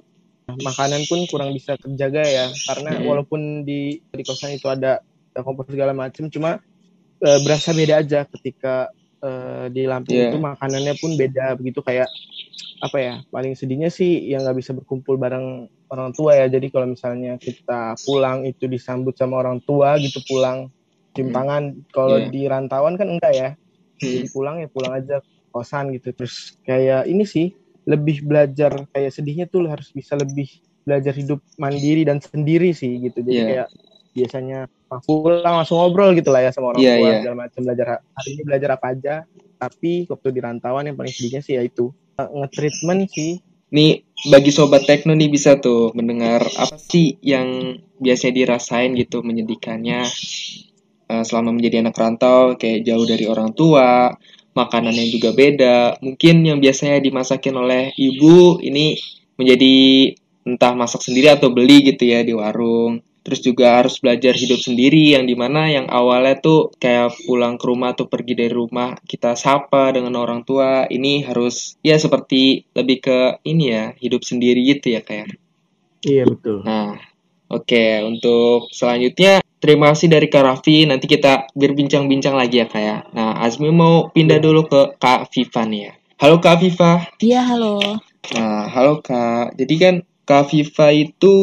makanan 0.53 1.09
pun 1.09 1.25
kurang 1.33 1.57
bisa 1.57 1.81
terjaga 1.81 2.29
ya. 2.29 2.47
Karena 2.69 3.01
walaupun 3.01 3.65
di 3.65 4.05
di 4.05 4.21
kosan 4.21 4.53
itu 4.53 4.69
ada 4.69 5.01
kompor 5.33 5.65
segala 5.73 5.97
macam 5.97 6.29
cuma 6.29 6.61
eh, 7.25 7.39
berasa 7.41 7.73
beda 7.73 8.05
aja 8.05 8.29
ketika 8.37 8.93
eh, 9.25 9.73
di 9.73 9.89
Lampung 9.89 10.13
Iya. 10.13 10.29
itu 10.29 10.37
makanannya 10.37 10.95
pun 11.01 11.17
beda. 11.17 11.57
Begitu 11.57 11.81
kayak 11.81 12.09
apa 12.79 12.99
ya 13.01 13.15
paling 13.33 13.57
sedihnya 13.59 13.89
sih 13.91 14.29
yang 14.29 14.45
nggak 14.45 14.61
bisa 14.61 14.77
berkumpul 14.77 15.17
bareng 15.17 15.65
orang 15.89 16.13
tua 16.13 16.37
ya. 16.37 16.53
Jadi 16.53 16.69
kalau 16.69 16.93
misalnya 16.93 17.41
kita 17.41 17.97
pulang 18.05 18.45
itu 18.45 18.69
disambut 18.69 19.17
sama 19.17 19.41
orang 19.41 19.65
tua 19.65 19.97
gitu 19.97 20.21
pulang 20.29 20.69
cium 21.13 21.31
Hmm. 21.31 21.37
tangan 21.37 21.63
kalau 21.91 22.17
Iya. 22.19 22.29
di 22.29 22.43
rantauan 22.45 22.95
kan 22.95 23.09
enggak 23.09 23.33
ya 23.33 23.49
Hmm. 23.53 24.03
jadi 24.05 24.29
pulang 24.31 24.57
ya 24.59 24.69
pulang 24.69 24.93
aja 24.95 25.17
kosan 25.49 25.91
gitu 25.91 26.13
terus 26.13 26.55
kayak 26.63 27.05
ini 27.05 27.25
sih 27.25 27.51
lebih 27.85 28.23
belajar 28.23 28.85
kayak 28.93 29.11
sedihnya 29.11 29.47
tuh 29.47 29.65
harus 29.65 29.89
bisa 29.91 30.13
lebih 30.13 30.47
belajar 30.85 31.13
hidup 31.13 31.41
mandiri 31.57 32.05
dan 32.05 32.21
sendiri 32.21 32.73
sih 32.73 33.01
gitu 33.03 33.21
jadi 33.21 33.33
Iya. 33.35 33.47
kayak 33.47 33.69
biasanya 34.09 34.59
pulang 35.05 35.55
langsung 35.59 35.79
ngobrol 35.79 36.13
gitu 36.13 36.29
lah 36.29 36.43
ya 36.43 36.51
sama 36.51 36.73
orang 36.73 36.81
Iya, 36.81 36.95
tua 36.95 37.05
iya. 37.05 37.17
segala 37.21 37.37
macam 37.39 37.61
belajar 37.63 37.87
hari 38.09 38.29
ini 38.31 38.43
belajar 38.43 38.71
apa 38.73 38.87
aja 38.89 39.15
tapi 39.57 39.93
waktu 40.07 40.29
di 40.31 40.41
rantauan 40.41 40.85
yang 40.85 40.97
paling 40.97 41.11
sedihnya 41.11 41.41
sih 41.41 41.55
ya 41.55 41.63
itu 41.63 41.91
eh, 42.15 42.29
nge-treatment 42.29 43.03
sih 43.09 43.33
Nih 43.69 44.01
bagi 44.27 44.49
sobat 44.49 44.89
tekno 44.89 45.13
nih 45.13 45.29
bisa 45.29 45.61
tuh 45.61 45.93
mendengar 45.93 46.41
apa 46.41 46.81
sih 46.81 47.21
yang 47.21 47.77
biasanya 47.97 48.33
dirasain 48.35 48.97
gitu 48.97 49.21
menyedihkannya 49.21 50.09
eh, 51.09 51.25
selama 51.25 51.57
menjadi 51.57 51.83
anak 51.83 51.97
rantau 51.97 52.55
kayak 52.61 52.85
jauh 52.85 53.05
dari 53.09 53.25
orang 53.25 53.51
tua, 53.57 54.13
makanannya 54.59 55.07
juga 55.11 55.31
beda. 55.33 56.03
Mungkin 56.05 56.45
yang 56.45 56.59
biasanya 56.59 56.99
dimasakin 57.03 57.55
oleh 57.57 57.83
ibu 57.97 58.59
ini 58.63 58.99
menjadi 59.39 59.77
entah 60.49 60.73
masak 60.75 61.05
sendiri 61.05 61.31
atau 61.31 61.53
beli 61.53 61.85
gitu 61.87 62.09
ya 62.09 62.25
di 62.25 62.35
warung. 62.35 63.05
Terus 63.23 63.45
juga 63.45 63.77
harus 63.77 64.01
belajar 64.01 64.33
hidup 64.33 64.57
sendiri 64.57 65.13
yang 65.13 65.29
di 65.29 65.37
mana 65.37 65.69
yang 65.69 65.85
awalnya 65.93 66.41
tuh 66.41 66.73
kayak 66.81 67.13
pulang 67.29 67.61
ke 67.61 67.65
rumah 67.69 67.93
atau 67.93 68.09
pergi 68.09 68.33
dari 68.33 68.49
rumah 68.57 68.97
kita 69.05 69.37
sapa 69.37 69.93
dengan 69.93 70.17
orang 70.17 70.49
tua 70.49 70.89
ini 70.89 71.29
harus 71.29 71.77
ya 71.85 72.01
seperti 72.01 72.65
lebih 72.73 73.05
ke 73.05 73.19
ini 73.45 73.65
ya 73.69 73.85
hidup 74.01 74.25
sendiri 74.25 74.65
gitu 74.65 74.97
ya 74.97 75.05
kayak. 75.05 75.37
iya 76.09 76.25
betul 76.25 76.65
Nah, 76.65 76.97
oke 77.53 77.85
untuk 78.09 78.73
selanjutnya 78.73 79.45
terima 79.59 79.93
kasih 79.93 80.09
dari 80.11 80.27
Kak 80.31 80.43
Raffi. 80.43 80.87
Nanti 80.87 81.07
kita 81.07 81.51
berbincang-bincang 81.55 82.35
lagi 82.35 82.63
ya 82.63 82.67
Kak 82.67 82.83
ya. 82.83 82.97
Nah, 83.15 83.39
Azmi 83.43 83.71
mau 83.71 84.09
pindah 84.11 84.39
dulu 84.39 84.67
ke 84.67 84.99
Kak 84.99 85.31
Viva 85.35 85.63
nih 85.67 85.81
ya. 85.91 85.93
Halo 86.19 86.43
Kak 86.43 86.59
Viva. 86.63 87.07
Iya, 87.23 87.47
halo. 87.47 87.79
Nah, 88.35 88.67
halo 88.71 88.99
Kak. 89.03 89.55
Jadi 89.55 89.75
kan 89.79 89.95
Kak 90.27 90.51
Viva 90.51 90.91
itu 90.91 91.37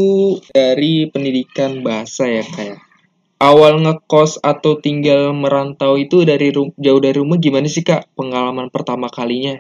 dari 0.52 1.08
pendidikan 1.08 1.80
bahasa 1.80 2.28
ya 2.28 2.44
Kak 2.44 2.66
ya. 2.66 2.78
Awal 3.36 3.84
ngekos 3.84 4.40
atau 4.40 4.80
tinggal 4.80 5.36
merantau 5.36 6.00
itu 6.00 6.24
dari 6.24 6.56
jauh 6.56 7.02
dari 7.04 7.20
rumah 7.20 7.36
gimana 7.36 7.68
sih 7.68 7.84
Kak 7.84 8.16
pengalaman 8.16 8.72
pertama 8.72 9.12
kalinya? 9.12 9.60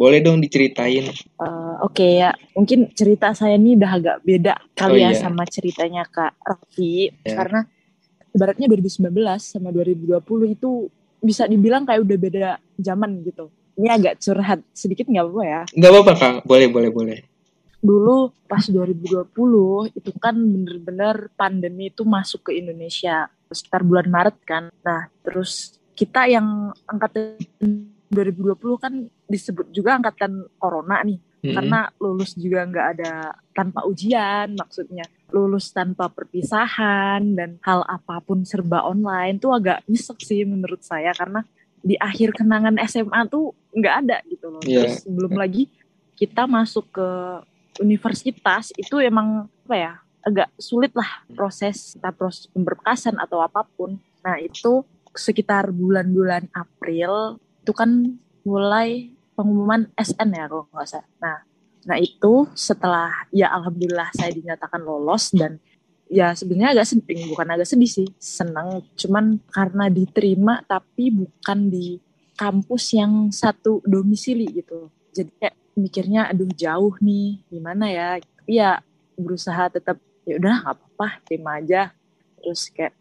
Boleh 0.00 0.24
dong 0.24 0.40
diceritain. 0.40 1.12
Eh, 1.12 1.74
Oke 1.84 2.16
ya, 2.20 2.32
mungkin 2.56 2.88
cerita 2.96 3.36
saya 3.36 3.60
ini 3.60 3.76
udah 3.76 3.92
agak 4.00 4.16
beda 4.24 4.54
kali 4.72 5.00
Oh, 5.00 5.04
ya 5.04 5.12
iya. 5.12 5.20
sama 5.20 5.44
ceritanya 5.44 6.08
Kak 6.08 6.40
Raffi. 6.40 7.12
Ya. 7.24 7.36
Karena 7.36 7.60
ibaratnya 8.34 8.66
2019 8.70 9.10
sama 9.38 9.68
2020 9.74 10.56
itu 10.56 10.90
bisa 11.20 11.44
dibilang 11.44 11.84
kayak 11.84 12.00
udah 12.02 12.18
beda 12.18 12.48
zaman 12.80 13.20
gitu. 13.26 13.52
Ini 13.76 13.88
agak 13.96 14.14
curhat 14.20 14.60
sedikit 14.72 15.08
nggak 15.08 15.24
apa-apa 15.24 15.44
ya. 15.44 15.62
Nggak 15.76 15.90
apa-apa 15.92 16.12
Kak, 16.16 16.34
boleh 16.48 16.68
boleh 16.68 16.90
boleh. 16.90 17.18
Dulu 17.80 18.32
pas 18.44 18.64
2020 18.68 19.32
itu 19.96 20.10
kan 20.20 20.36
bener-bener 20.36 21.32
pandemi 21.32 21.88
itu 21.88 22.04
masuk 22.04 22.52
ke 22.52 22.60
Indonesia 22.60 23.28
sekitar 23.48 23.84
bulan 23.84 24.08
Maret 24.08 24.36
kan. 24.44 24.64
Nah 24.84 25.08
terus 25.24 25.80
kita 25.96 26.28
yang 26.28 26.72
angkatan 26.88 27.36
2020 28.10 28.56
kan 28.80 28.92
disebut 29.30 29.70
juga 29.70 30.00
angkatan 30.00 30.50
corona 30.58 31.00
nih 31.06 31.20
Mm-mm. 31.40 31.54
karena 31.56 31.80
lulus 32.02 32.34
juga 32.34 32.66
nggak 32.66 32.86
ada 32.98 33.12
tanpa 33.54 33.86
ujian 33.86 34.52
maksudnya 34.58 35.06
lulus 35.32 35.70
tanpa 35.70 36.10
perpisahan 36.12 37.22
dan 37.34 37.56
hal 37.64 37.86
apa 37.86 38.20
pun 38.22 38.42
serba 38.42 38.82
online 38.84 39.38
tuh 39.38 39.54
agak 39.54 39.82
nyesek 39.86 40.18
sih 40.20 40.42
menurut 40.44 40.82
saya 40.82 41.14
karena 41.14 41.46
di 41.80 41.96
akhir 41.96 42.36
kenangan 42.36 42.76
SMA 42.84 43.24
tuh 43.30 43.56
nggak 43.72 43.94
ada 44.04 44.16
gitu 44.28 44.52
loh 44.52 44.62
Iya. 44.62 44.84
terus 44.84 45.08
belum 45.08 45.34
lagi 45.38 45.70
kita 46.18 46.44
masuk 46.44 46.84
ke 46.92 47.08
universitas 47.80 48.74
itu 48.76 49.00
emang 49.00 49.48
apa 49.64 49.76
ya 49.76 49.92
agak 50.20 50.48
sulit 50.60 50.92
lah 50.92 51.24
proses 51.32 51.96
kita 51.96 52.12
proses 52.12 52.44
pemberkasan 52.52 53.16
atau 53.16 53.40
apa 53.40 53.64
pun 53.64 53.96
nah 54.20 54.36
itu 54.36 54.84
sekitar 55.16 55.72
bulan-bulan 55.72 56.52
April 56.52 57.40
itu 57.64 57.72
kan 57.72 58.20
mulai 58.44 59.10
pengumuman 59.34 59.88
SN 59.96 60.36
ya 60.36 60.44
kalau 60.46 60.68
nggak 60.68 60.88
salah. 60.88 61.08
Nah, 61.16 61.38
nah 61.88 61.96
itu 61.96 62.44
setelah 62.52 63.08
ya 63.32 63.48
alhamdulillah 63.56 64.12
saya 64.12 64.30
dinyatakan 64.36 64.84
lolos 64.84 65.32
dan 65.32 65.56
ya 66.10 66.34
sebenarnya 66.34 66.74
agak 66.74 66.90
sedih, 66.90 67.30
bukan 67.30 67.48
agak 67.54 67.70
sedih 67.70 67.88
sih, 67.88 68.08
senang. 68.18 68.82
Cuman 68.98 69.38
karena 69.48 69.86
diterima 69.86 70.60
tapi 70.66 71.14
bukan 71.14 71.70
di 71.70 72.02
kampus 72.34 72.98
yang 72.98 73.30
satu 73.30 73.78
domisili 73.86 74.50
gitu. 74.50 74.90
Jadi 75.14 75.30
kayak 75.38 75.56
mikirnya 75.78 76.26
aduh 76.26 76.50
jauh 76.50 76.98
nih, 76.98 77.38
gimana 77.46 77.86
ya? 77.86 78.18
Tapi 78.18 78.52
ya 78.58 78.82
berusaha 79.14 79.70
tetap 79.70 80.02
ya 80.26 80.36
udah 80.42 80.66
nggak 80.66 80.74
apa-apa, 80.74 81.08
terima 81.24 81.62
aja. 81.62 81.94
Terus 82.42 82.66
kayak 82.74 82.94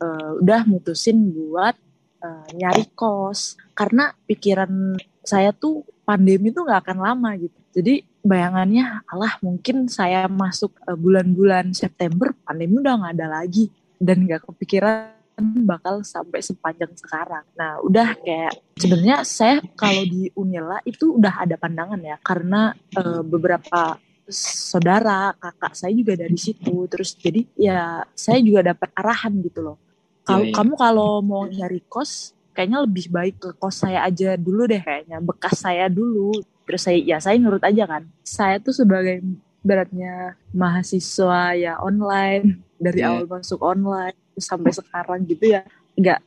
eh, 0.00 0.30
udah 0.40 0.64
mutusin 0.64 1.20
buat 1.28 1.76
eh, 2.24 2.48
nyari 2.56 2.88
kos 2.96 3.60
karena 3.76 4.16
pikiran 4.24 4.96
saya 5.20 5.52
tuh 5.52 5.84
pandemi 6.08 6.48
tuh 6.48 6.64
nggak 6.64 6.80
akan 6.88 6.98
lama 7.04 7.30
gitu. 7.36 7.60
Jadi 7.78 8.02
bayangannya, 8.26 9.06
alah 9.06 9.38
mungkin 9.38 9.86
saya 9.86 10.26
masuk 10.26 10.74
eh, 10.82 10.98
bulan-bulan 10.98 11.70
September 11.70 12.34
pandemi 12.42 12.82
udah 12.82 12.94
nggak 12.98 13.14
ada 13.14 13.26
lagi. 13.42 13.70
Dan 13.98 14.26
nggak 14.26 14.46
kepikiran 14.50 15.18
bakal 15.62 16.02
sampai 16.02 16.42
sepanjang 16.42 16.90
sekarang. 16.98 17.46
Nah, 17.54 17.78
udah 17.82 18.18
kayak 18.18 18.58
sebenarnya 18.74 19.22
saya 19.22 19.62
kalau 19.78 20.02
di 20.02 20.30
Unila 20.34 20.82
itu 20.82 21.14
udah 21.14 21.46
ada 21.46 21.54
pandangan 21.54 21.98
ya 22.02 22.18
karena 22.18 22.74
eh, 22.74 23.22
beberapa 23.22 23.98
saudara 24.28 25.32
kakak 25.38 25.72
saya 25.78 25.92
juga 25.94 26.18
dari 26.18 26.38
situ. 26.38 26.84
Terus 26.90 27.14
jadi 27.16 27.46
ya 27.54 28.02
saya 28.12 28.42
juga 28.42 28.74
dapat 28.74 28.90
arahan 28.98 29.32
gitu 29.46 29.60
loh. 29.62 29.78
Kalau 30.26 30.44
Iya, 30.44 30.52
iya. 30.52 30.56
kamu 30.60 30.72
kalau 30.76 31.10
mau 31.24 31.48
nyari 31.48 31.80
kos 31.88 32.36
kayaknya 32.52 32.84
lebih 32.84 33.06
baik 33.08 33.36
ke 33.40 33.50
kos 33.56 33.86
saya 33.86 34.04
aja 34.04 34.36
dulu 34.36 34.68
deh 34.68 34.82
kayaknya. 34.82 35.22
Bekas 35.24 35.64
saya 35.64 35.88
dulu 35.88 36.36
terus 36.68 36.84
saya 36.84 37.00
ya 37.00 37.16
saya 37.16 37.40
nurut 37.40 37.64
aja 37.64 37.88
kan 37.88 38.04
saya 38.20 38.60
tuh 38.60 38.76
sebagai 38.76 39.24
beratnya 39.64 40.36
mahasiswa 40.52 41.56
ya 41.56 41.80
online 41.80 42.60
dari 42.76 43.00
Iya. 43.00 43.08
awal 43.10 43.24
masuk 43.26 43.58
online 43.58 44.14
sampai 44.36 44.70
sekarang 44.70 45.24
gitu 45.24 45.56
ya 45.56 45.64
nggak 45.96 46.20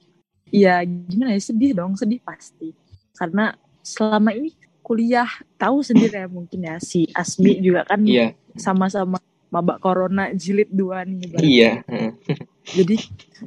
ya 0.52 0.82
gimana 0.84 1.38
ya 1.38 1.40
sedih 1.40 1.72
dong 1.72 1.94
sedih 1.96 2.20
pasti 2.20 2.74
karena 3.16 3.56
selama 3.80 4.34
ini 4.34 4.52
kuliah 4.82 5.30
tahu 5.56 5.80
sendiri 5.80 6.26
ya 6.26 6.28
mungkin 6.28 6.60
ya 6.66 6.76
si 6.82 7.08
Asmi 7.14 7.62
juga 7.62 7.86
kan 7.88 8.02
Iya, 8.04 8.34
sama-sama 8.58 9.22
mabak 9.48 9.80
corona 9.80 10.34
jilid 10.34 10.68
dua 10.74 11.06
nih 11.08 11.38
iya. 11.40 11.72
heeh. 11.88 12.12
jadi 12.76 12.96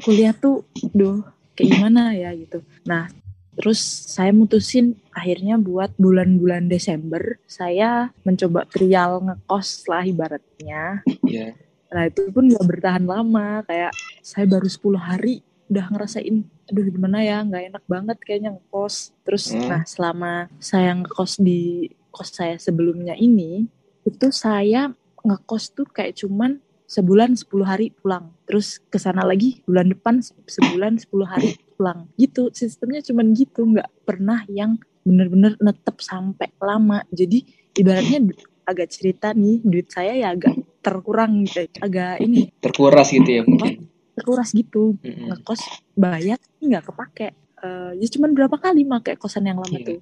kuliah 0.01 0.33
tuh 0.33 0.65
duh 0.95 1.21
kayak 1.53 1.77
gimana 1.77 2.13
ya 2.17 2.33
gitu 2.33 2.65
nah 2.85 3.11
terus 3.55 3.79
saya 3.81 4.35
mutusin 4.35 4.99
akhirnya 5.11 5.55
buat 5.57 5.95
bulan-bulan 5.95 6.67
Desember 6.67 7.39
saya 7.47 8.11
mencoba 8.27 8.67
trial 8.67 9.23
ngekos 9.23 9.87
lah 9.87 10.03
ibaratnya 10.03 11.03
Iya. 11.23 11.55
nah 11.89 12.03
itu 12.11 12.27
pun 12.35 12.51
gak 12.51 12.67
bertahan 12.67 13.07
lama 13.07 13.63
kayak 13.65 13.95
saya 14.21 14.45
baru 14.51 14.67
10 14.67 14.99
hari 14.99 15.35
udah 15.71 15.87
ngerasain 15.91 16.45
aduh 16.65 16.85
gimana 16.89 17.21
ya 17.21 17.45
nggak 17.45 17.65
enak 17.73 17.85
banget 17.85 18.19
kayaknya 18.25 18.51
ngekos 18.57 19.13
terus 19.23 19.53
Hmm. 19.53 19.69
nah 19.69 19.83
selama 19.85 20.33
saya 20.57 20.97
ngekos 20.97 21.39
di 21.41 21.89
kos 22.09 22.33
saya 22.33 22.57
sebelumnya 22.57 23.13
ini 23.15 23.69
itu 24.03 24.27
saya 24.33 24.93
ngekos 25.21 25.73
tuh 25.73 25.89
kayak 25.89 26.17
cuman 26.21 26.64
sebulan 26.85 27.37
10 27.37 27.49
hari 27.65 27.91
pulang. 27.93 28.33
Terus 28.45 28.81
ke 28.89 29.01
sana 29.01 29.25
lagi 29.25 29.61
bulan 29.65 29.91
depan 29.93 30.21
sebulan 30.23 31.01
10 31.01 31.25
hari 31.27 31.57
pulang. 31.77 32.09
Gitu 32.17 32.53
sistemnya 32.53 33.01
cuman 33.01 33.33
gitu. 33.33 33.65
Nggak 33.65 33.89
pernah 34.05 34.45
yang 34.49 34.77
bener-bener 35.05 35.57
netep 35.61 35.97
sampai 36.01 36.53
lama. 36.61 37.05
Jadi 37.13 37.45
ibaratnya 37.77 38.33
agak 38.65 38.89
cerita 38.93 39.37
nih 39.37 39.61
duit 39.61 39.93
saya 39.93 40.17
ya 40.17 40.33
agak 40.33 40.55
terkurang 40.81 41.45
gitu. 41.45 41.69
Agak 41.81 42.21
ini. 42.21 42.49
Terkuras 42.61 43.09
gitu 43.13 43.29
ya 43.29 43.43
mungkin. 43.45 43.89
Terkuras 44.15 44.55
gitu. 44.55 44.95
Mm-mm. 45.03 45.35
ngekos 45.35 45.61
bayar 45.99 46.39
nggak 46.63 46.85
kepake. 46.89 47.29
Eh, 47.65 47.91
ya 47.97 48.09
cuman 48.13 48.31
berapa 48.37 48.57
kali 48.61 48.85
make 48.85 49.17
kosan 49.17 49.49
yang 49.49 49.57
lama 49.61 49.73
Iya. 49.73 49.87
tuh. 49.89 50.01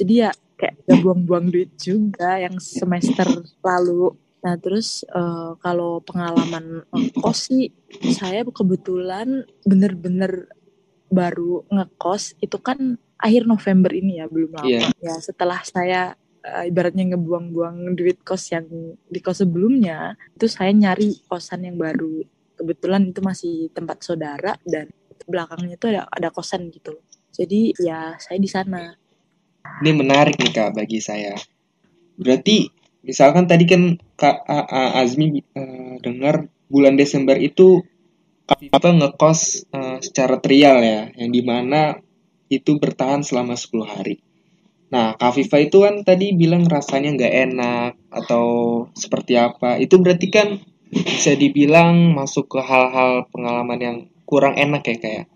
Jadi 0.00 0.14
ya 0.22 0.30
kayak 0.56 0.86
gak 0.86 0.98
buang-buang 1.02 1.50
duit 1.50 1.72
juga 1.76 2.36
yang 2.38 2.56
semester 2.60 3.26
lalu 3.64 4.12
nah 4.40 4.56
terus 4.56 5.04
eh, 5.04 5.52
kalau 5.60 6.00
pengalaman 6.00 6.84
ngekos 6.92 7.38
sih 7.52 7.68
saya 8.16 8.40
kebetulan 8.48 9.44
bener-bener 9.68 10.48
baru 11.12 11.66
ngekos 11.68 12.38
itu 12.40 12.56
kan 12.62 12.96
akhir 13.20 13.44
November 13.44 13.92
ini 13.92 14.22
ya 14.22 14.26
belum 14.30 14.56
lama 14.56 14.64
Iya. 14.64 14.88
ya 14.96 15.14
setelah 15.20 15.60
saya 15.60 16.16
eh, 16.40 16.72
ibaratnya 16.72 17.12
ngebuang-buang 17.14 17.92
duit 17.98 18.24
kos 18.24 18.48
yang 18.54 18.64
di 19.10 19.20
kos 19.20 19.44
sebelumnya 19.44 20.16
itu 20.32 20.48
saya 20.48 20.72
nyari 20.72 21.20
kosan 21.28 21.68
yang 21.68 21.76
baru 21.76 22.24
kebetulan 22.56 23.12
itu 23.12 23.20
masih 23.20 23.68
tempat 23.76 24.00
saudara 24.00 24.56
dan 24.64 24.88
belakangnya 25.28 25.76
itu 25.76 25.86
ada 25.92 26.08
ada 26.08 26.28
kosan 26.32 26.72
gitu 26.72 26.96
jadi 27.30 27.76
ya 27.76 27.98
saya 28.16 28.40
di 28.40 28.48
sana 28.48 28.96
Ini 29.80 29.92
menarik 29.92 30.40
nih 30.40 30.50
kak 30.56 30.72
bagi 30.72 30.98
saya. 31.04 31.36
Berarti 32.16 32.68
misalkan 33.08 33.44
tadi 33.50 33.64
kan 33.72 33.82
kak 34.20 34.36
A- 34.56 34.68
A- 34.80 34.92
Azmi 35.02 35.26
eh, 35.60 35.94
dengar 36.04 36.34
bulan 36.72 36.94
Desember 37.00 37.36
itu 37.40 37.82
Viva 38.60 38.90
ngekos 39.00 39.40
eh, 39.78 39.98
secara 40.06 40.36
trial 40.44 40.78
ya, 40.92 41.00
yang 41.20 41.30
di 41.36 41.42
mana 41.50 41.82
itu 42.56 42.70
bertahan 42.82 43.22
selama 43.28 43.54
10 43.62 43.86
hari. 43.86 44.16
Nah, 44.94 45.14
Kak 45.20 45.32
Viva 45.38 45.58
itu 45.66 45.78
kan 45.86 45.94
tadi 46.08 46.26
bilang 46.42 46.62
rasanya 46.66 47.10
nggak 47.16 47.34
enak 47.46 47.92
atau 48.10 48.44
seperti 49.02 49.32
apa. 49.38 49.70
Itu 49.84 49.94
berarti 50.02 50.26
kan 50.36 50.48
bisa 50.90 51.32
dibilang 51.42 51.94
masuk 52.18 52.44
ke 52.50 52.60
hal-hal 52.70 53.10
pengalaman 53.32 53.80
yang 53.86 53.96
kurang 54.30 54.54
enak 54.58 54.82
ya 54.90 54.96
kayak. 55.04 55.26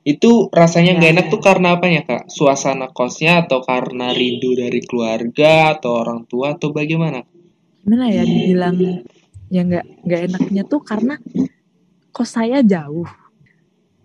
Itu 0.00 0.48
rasanya 0.48 0.96
nggak 0.96 1.10
Ya, 1.10 1.14
enak 1.14 1.26
ya. 1.28 1.32
tuh 1.32 1.40
karena 1.44 1.68
apa 1.76 1.86
ya 1.92 2.02
kak? 2.02 2.32
Suasana 2.32 2.88
kosnya 2.88 3.44
atau 3.44 3.60
karena 3.60 4.10
rindu 4.16 4.56
dari 4.56 4.80
keluarga 4.80 5.76
atau 5.76 6.00
orang 6.00 6.24
tua 6.24 6.56
atau 6.56 6.70
bagaimana? 6.70 7.22
gimana 7.80 8.12
ya 8.12 8.20
dibilang 8.22 8.76
ya 9.48 9.64
nggak 9.64 10.04
nggak 10.04 10.20
enaknya 10.28 10.62
tuh 10.68 10.84
karena 10.84 11.16
kos 12.12 12.36
saya 12.36 12.60
jauh 12.60 13.08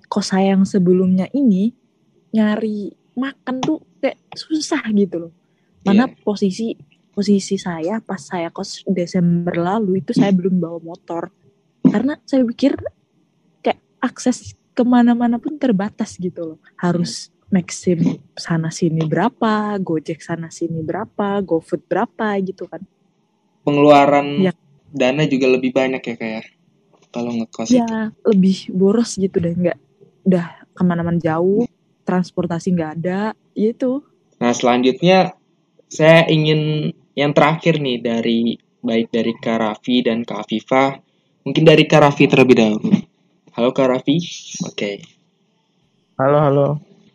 kos 0.07 0.31
saya 0.31 0.55
yang 0.55 0.63
sebelumnya 0.63 1.27
ini 1.35 1.75
nyari 2.31 2.87
makan 3.19 3.59
tuh 3.59 3.83
kayak 3.99 4.15
susah 4.31 4.79
gitu 4.95 5.27
loh 5.27 5.33
mana 5.83 6.07
Iya. 6.07 6.15
posisi 6.23 6.71
posisi 7.11 7.59
saya 7.59 7.99
pas 7.99 8.23
saya 8.23 8.47
kos 8.47 8.87
Desember 8.87 9.51
lalu 9.59 9.99
itu 9.99 10.15
saya 10.15 10.31
belum 10.31 10.55
bawa 10.55 10.79
motor 10.79 11.27
karena 11.83 12.15
saya 12.23 12.47
pikir 12.47 12.79
kayak 13.59 13.83
akses 13.99 14.55
ke 14.75 14.83
mana-mana 14.83 15.39
pun 15.39 15.55
terbatas 15.55 16.19
gitu 16.19 16.53
loh 16.55 16.59
harus 16.75 17.31
Maxim 17.47 18.19
sana 18.35 18.67
sini 18.73 19.05
berapa, 19.07 19.79
Gojek 19.79 20.19
sana 20.19 20.51
sini 20.51 20.83
berapa, 20.83 21.39
GoFood 21.39 21.87
berapa 21.87 22.35
gitu 22.43 22.67
kan. 22.67 22.83
Pengeluaran 23.63 24.43
Ya. 24.43 24.53
dana 24.91 25.23
juga 25.23 25.47
lebih 25.47 25.71
banyak 25.71 26.03
ya 26.03 26.15
kayak 26.19 26.45
kalau 27.09 27.31
ngekos 27.31 27.71
itu. 27.71 27.79
ya 27.79 28.11
lebih 28.27 28.69
boros 28.75 29.15
gitu 29.15 29.39
deh 29.39 29.55
nggak 29.55 29.77
udah 30.27 30.45
ke 30.75 30.81
mana-mana 30.83 31.15
jauh 31.15 31.63
transportasi 32.03 32.75
nggak 32.75 32.91
ada 32.99 33.31
ya 33.55 33.71
itu 33.71 34.03
Nah, 34.35 34.51
selanjutnya 34.51 35.31
saya 35.87 36.27
ingin 36.27 36.91
yang 37.15 37.31
terakhir 37.31 37.79
nih 37.79 38.03
dari 38.03 38.59
baik 38.83 39.07
dari 39.15 39.31
Kak 39.39 39.57
Raffi 39.63 40.03
dan 40.03 40.27
Kak 40.27 40.43
Afifah. 40.43 40.99
Mungkin 41.47 41.63
dari 41.63 41.87
Kak 41.87 42.03
Raffi 42.03 42.27
terlebih 42.27 42.59
dahulu. 42.59 42.91
Halo 43.55 43.71
Kak 43.71 43.87
Raffi. 43.87 44.19
Oke. 44.67 44.99
Halo, 46.19 46.43
halo. 46.43 46.67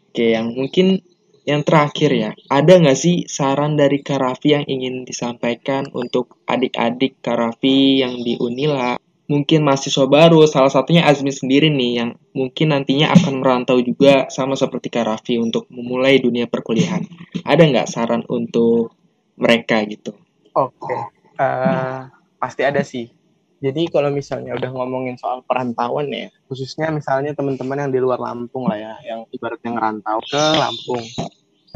Oke, 0.09 0.33
yang 0.33 0.57
mungkin 0.57 1.05
yang 1.44 1.61
terakhir 1.61 2.16
ya. 2.16 2.33
Ada 2.48 2.81
nggak 2.81 2.96
sih 2.96 3.29
saran 3.29 3.76
dari 3.76 4.00
Kak 4.00 4.16
Raffi 4.16 4.57
yang 4.57 4.64
ingin 4.64 5.05
disampaikan 5.05 5.92
untuk 5.92 6.40
adik-adik 6.48 7.20
Kak 7.20 7.37
Raffi 7.37 8.00
yang 8.00 8.24
di 8.24 8.40
Unila? 8.40 8.96
Mungkin 9.29 9.68
mahasiswa 9.68 10.09
baru, 10.09 10.48
salah 10.48 10.72
satunya 10.72 11.05
Azmi 11.05 11.29
sendiri 11.29 11.68
nih 11.68 11.92
yang 12.00 12.16
mungkin 12.33 12.72
nantinya 12.72 13.12
akan 13.12 13.44
merantau 13.44 13.76
juga 13.85 14.33
sama 14.33 14.57
seperti 14.57 14.88
Kak 14.88 15.12
Raffi 15.12 15.37
untuk 15.37 15.68
memulai 15.68 16.24
dunia 16.24 16.48
perkuliahan. 16.48 17.05
Ada 17.44 17.68
nggak 17.68 17.88
saran 17.92 18.24
untuk 18.33 18.96
mereka 19.37 19.85
gitu? 19.85 20.16
Oke, 20.57 20.96
eh, 21.37 22.00
pasti 22.40 22.64
ada 22.64 22.81
sih. 22.81 23.20
Jadi 23.61 23.92
kalau 23.92 24.09
misalnya 24.09 24.57
udah 24.57 24.73
ngomongin 24.73 25.20
soal 25.20 25.44
perantauan 25.44 26.09
ya, 26.09 26.33
khususnya 26.49 26.88
misalnya 26.88 27.37
teman-teman 27.37 27.85
yang 27.85 27.92
di 27.92 28.01
luar 28.01 28.16
Lampung 28.16 28.64
lah 28.64 28.81
ya, 28.81 28.94
yang 29.05 29.29
ibaratnya 29.29 29.77
ngerantau 29.77 30.16
ke 30.25 30.44
Lampung. 30.57 31.05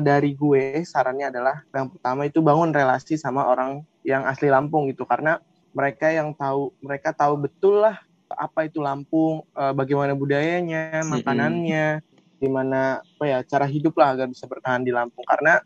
Dari 0.00 0.32
gue 0.32 0.80
sarannya 0.88 1.28
adalah 1.28 1.60
yang 1.76 1.92
pertama 1.92 2.24
itu 2.24 2.40
bangun 2.40 2.72
relasi 2.72 3.20
sama 3.20 3.44
orang 3.44 3.84
yang 4.00 4.24
asli 4.24 4.48
Lampung 4.48 4.88
gitu, 4.88 5.04
karena 5.04 5.36
mereka 5.76 6.08
yang 6.08 6.32
tahu, 6.32 6.72
mereka 6.80 7.12
tahu 7.12 7.36
betul 7.36 7.84
lah 7.84 8.00
apa 8.32 8.64
itu 8.64 8.80
Lampung, 8.80 9.44
eh, 9.52 9.76
bagaimana 9.76 10.16
budayanya, 10.16 11.04
makanannya, 11.04 12.00
gimana 12.40 13.04
apa 13.04 13.24
ya 13.28 13.38
cara 13.44 13.68
hidup 13.68 13.92
lah 14.00 14.16
agar 14.16 14.26
bisa 14.32 14.48
bertahan 14.48 14.88
di 14.88 14.90
Lampung. 14.90 15.28
Karena 15.28 15.60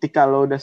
ketika 0.00 0.24
lo 0.24 0.48
udah 0.48 0.60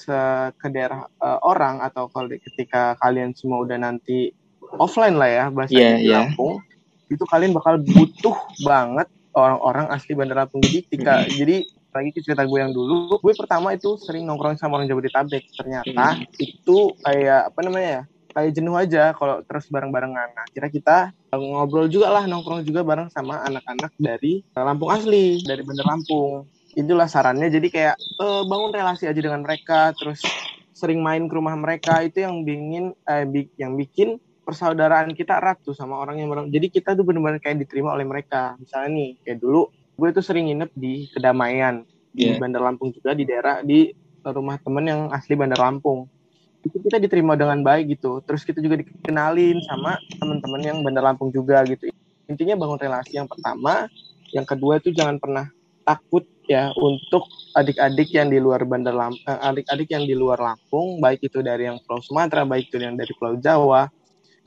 ke 0.57 0.67
daerah 0.73 1.05
eh, 1.05 1.39
orang 1.45 1.85
atau 1.85 2.09
kalau 2.09 2.33
ketika 2.33 2.97
kalian 2.97 3.37
semua 3.37 3.61
udah 3.61 3.77
nanti 3.77 4.33
offline 4.75 5.15
lah 5.15 5.29
ya 5.29 5.45
bahasanya 5.47 5.79
Iya, 5.79 5.95
di 5.95 6.03
iya. 6.03 6.15
Lampung 6.27 6.59
itu 7.07 7.23
kalian 7.23 7.55
bakal 7.55 7.79
butuh 7.79 8.35
banget 8.61 9.07
orang-orang 9.31 9.87
asli 9.87 10.11
Bandar 10.11 10.43
Lampung 10.43 10.59
jadi 10.59 10.83
ketika 10.83 11.13
jadi 11.23 11.63
lagi 11.87 12.09
ke 12.13 12.19
cerita 12.21 12.43
gue 12.43 12.59
yang 12.59 12.69
dulu 12.69 13.17
gue 13.17 13.33
pertama 13.33 13.73
itu 13.73 13.95
sering 13.97 14.27
nongkrong 14.27 14.59
sama 14.59 14.77
orang 14.77 14.85
Jabodetabek. 14.85 15.49
Ternyata 15.49 16.19
itu 16.37 16.93
kayak 17.01 17.49
apa 17.49 17.59
namanya 17.63 17.87
ya 17.89 18.01
kayak 18.37 18.51
jenuh 18.53 18.75
aja 18.77 19.03
kalau 19.17 19.41
terus 19.41 19.65
bareng-barengan. 19.65 20.29
Nah 20.35 20.45
kira 20.51 20.69
kita 20.69 21.09
ngobrol 21.33 21.89
juga 21.89 22.13
lah 22.13 22.29
nongkrong 22.29 22.61
juga 22.61 22.85
bareng 22.85 23.09
sama 23.09 23.41
anak-anak 23.41 23.97
dari 23.97 24.45
Lampung 24.53 24.93
asli 24.93 25.41
dari 25.41 25.65
Bandar 25.65 25.89
Lampung. 25.89 26.45
Itulah 26.77 27.09
sarannya 27.09 27.49
jadi 27.49 27.67
kayak 27.71 27.95
eh, 27.97 28.41
bangun 28.45 28.69
relasi 28.69 29.09
aja 29.09 29.17
dengan 29.17 29.41
mereka 29.41 29.89
terus 29.97 30.21
sering 30.77 31.01
main 31.01 31.25
ke 31.25 31.33
rumah 31.33 31.57
mereka. 31.57 32.05
Itu 32.05 32.21
yang 32.21 32.45
bikin 32.45 32.93
eh, 33.09 33.25
bi- 33.25 33.53
yang 33.57 33.73
bikin 33.73 34.21
persaudaraan 34.47 35.11
kita 35.11 35.43
erat 35.43 35.59
tuh 35.59 35.75
sama 35.75 35.99
orang 35.99 36.23
yang 36.23 36.31
bareng 36.31 36.47
jadi 36.47 36.71
kita 36.71 36.95
tuh 36.95 37.03
benar-benar 37.03 37.43
kayak 37.43 37.67
diterima 37.67 37.91
oleh 37.91 38.07
mereka. 38.07 38.55
Misalnya 38.55 38.95
nih 38.95 39.09
kayak 39.27 39.43
dulu 39.43 39.67
gue 39.99 40.09
tuh 40.15 40.23
sering 40.23 40.47
nginep 40.47 40.71
di 40.71 41.11
kedamaian 41.11 41.83
di 42.15 42.31
Iya. 42.31 42.39
Bandar 42.39 42.63
Lampung 42.63 42.95
juga 42.95 43.11
di 43.11 43.27
daerah 43.27 43.59
di 43.59 43.91
rumah 44.23 44.55
temen 44.63 44.87
yang 44.87 45.01
asli 45.11 45.35
Bandar 45.35 45.59
Lampung. 45.59 46.07
Itu 46.63 46.79
kita 46.79 46.95
diterima 47.03 47.35
dengan 47.35 47.59
baik 47.59 47.99
gitu. 47.99 48.23
Terus 48.23 48.47
kita 48.47 48.63
juga 48.63 48.79
dikenalin 48.79 49.59
sama 49.67 49.99
teman-teman 50.15 50.61
yang 50.63 50.77
Bandar 50.79 51.03
Lampung 51.03 51.29
juga 51.35 51.67
gitu. 51.67 51.91
Intinya 52.31 52.55
bangun 52.55 52.79
relasi 52.79 53.19
yang 53.19 53.27
pertama 53.27 53.91
yang 54.31 54.47
kedua 54.47 54.79
itu 54.79 54.95
jangan 54.95 55.19
pernah 55.19 55.51
takut 55.87 56.23
ya 56.47 56.71
untuk 56.75 57.27
adik-adik 57.55 58.11
yang 58.11 58.27
di 58.27 58.39
luar 58.39 58.63
Bandar 58.67 58.95
Lampung 58.95 59.23
adik-adik 59.23 59.87
yang 59.91 60.03
di 60.03 60.15
luar 60.15 60.39
Lampung 60.39 60.99
baik 60.99 61.23
itu 61.27 61.39
dari 61.39 61.67
yang 61.67 61.79
Pulau 61.83 62.03
Sumatera 62.03 62.43
baik 62.43 62.71
itu 62.71 62.79
yang 62.79 62.99
dari 62.99 63.11
Pulau 63.15 63.39
Jawa 63.39 63.87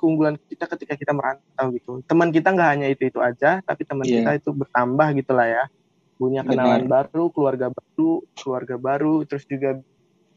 keunggulan 0.01 0.41
kita 0.49 0.65
ketika 0.65 0.97
kita 0.97 1.13
merantau 1.13 1.69
gitu. 1.77 2.01
Teman 2.09 2.33
kita 2.33 2.57
nggak 2.57 2.71
hanya 2.73 2.87
itu 2.89 3.13
itu 3.13 3.21
aja 3.21 3.61
tapi 3.61 3.85
teman 3.85 4.09
Iya. 4.09 4.25
kita 4.25 4.31
itu 4.41 4.51
bertambah 4.57 5.07
gitulah 5.21 5.45
ya. 5.47 5.65
Punya 6.17 6.41
kenalan 6.41 6.89
baru 6.89 7.29
keluarga 7.29 7.69
baru 7.69 8.25
keluarga 8.41 8.77
baru 8.81 9.25
terus 9.29 9.45
juga 9.45 9.77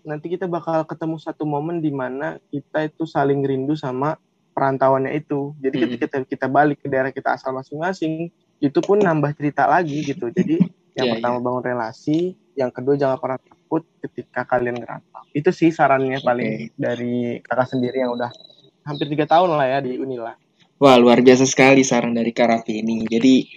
nanti 0.04 0.28
kita 0.28 0.52
bakal 0.52 0.84
ketemu 0.84 1.16
satu 1.16 1.48
momen 1.48 1.80
di 1.80 1.92
mana 1.96 2.36
kita 2.52 2.92
itu 2.92 3.08
saling 3.08 3.40
rindu 3.40 3.80
sama 3.80 4.20
perantauannya 4.52 5.16
itu. 5.16 5.56
Jadi 5.64 5.76
Mm. 5.80 5.84
ketika 5.88 6.06
kita, 6.06 6.18
kita 6.28 6.48
balik 6.52 6.84
ke 6.84 6.88
daerah 6.92 7.10
kita 7.10 7.40
asal 7.40 7.56
masing-masing 7.56 8.30
itu 8.60 8.80
pun 8.84 9.00
nambah 9.00 9.32
cerita 9.40 9.66
lagi 9.66 10.04
gitu. 10.04 10.28
Jadi 10.30 10.60
yang 11.00 11.08
Iya, 11.10 11.14
pertama 11.18 11.38
bangun 11.42 11.64
relasi 11.64 12.36
yang 12.54 12.70
kedua 12.70 12.94
jangan 12.94 13.18
pernah 13.18 13.40
takut 13.42 13.82
ketika 14.04 14.46
kalian 14.46 14.78
ngerantau. 14.78 15.24
Itu 15.34 15.50
sih 15.50 15.74
sarannya 15.74 16.22
paling 16.22 16.70
dari 16.78 17.42
kakak 17.42 17.74
sendiri 17.74 18.06
yang 18.06 18.14
udah 18.14 18.30
hampir 18.84 19.08
tiga 19.12 19.26
tahun 19.28 19.56
lah 19.56 19.68
ya 19.68 19.80
di 19.84 19.96
Unila 20.00 20.36
Wah, 20.84 21.00
luar 21.00 21.24
biasa 21.24 21.48
sekali 21.48 21.80
saran 21.80 22.12
dari 22.12 22.36
Kak 22.36 22.48
Raffi 22.50 22.84
ini. 22.84 23.08
Jadi, 23.08 23.48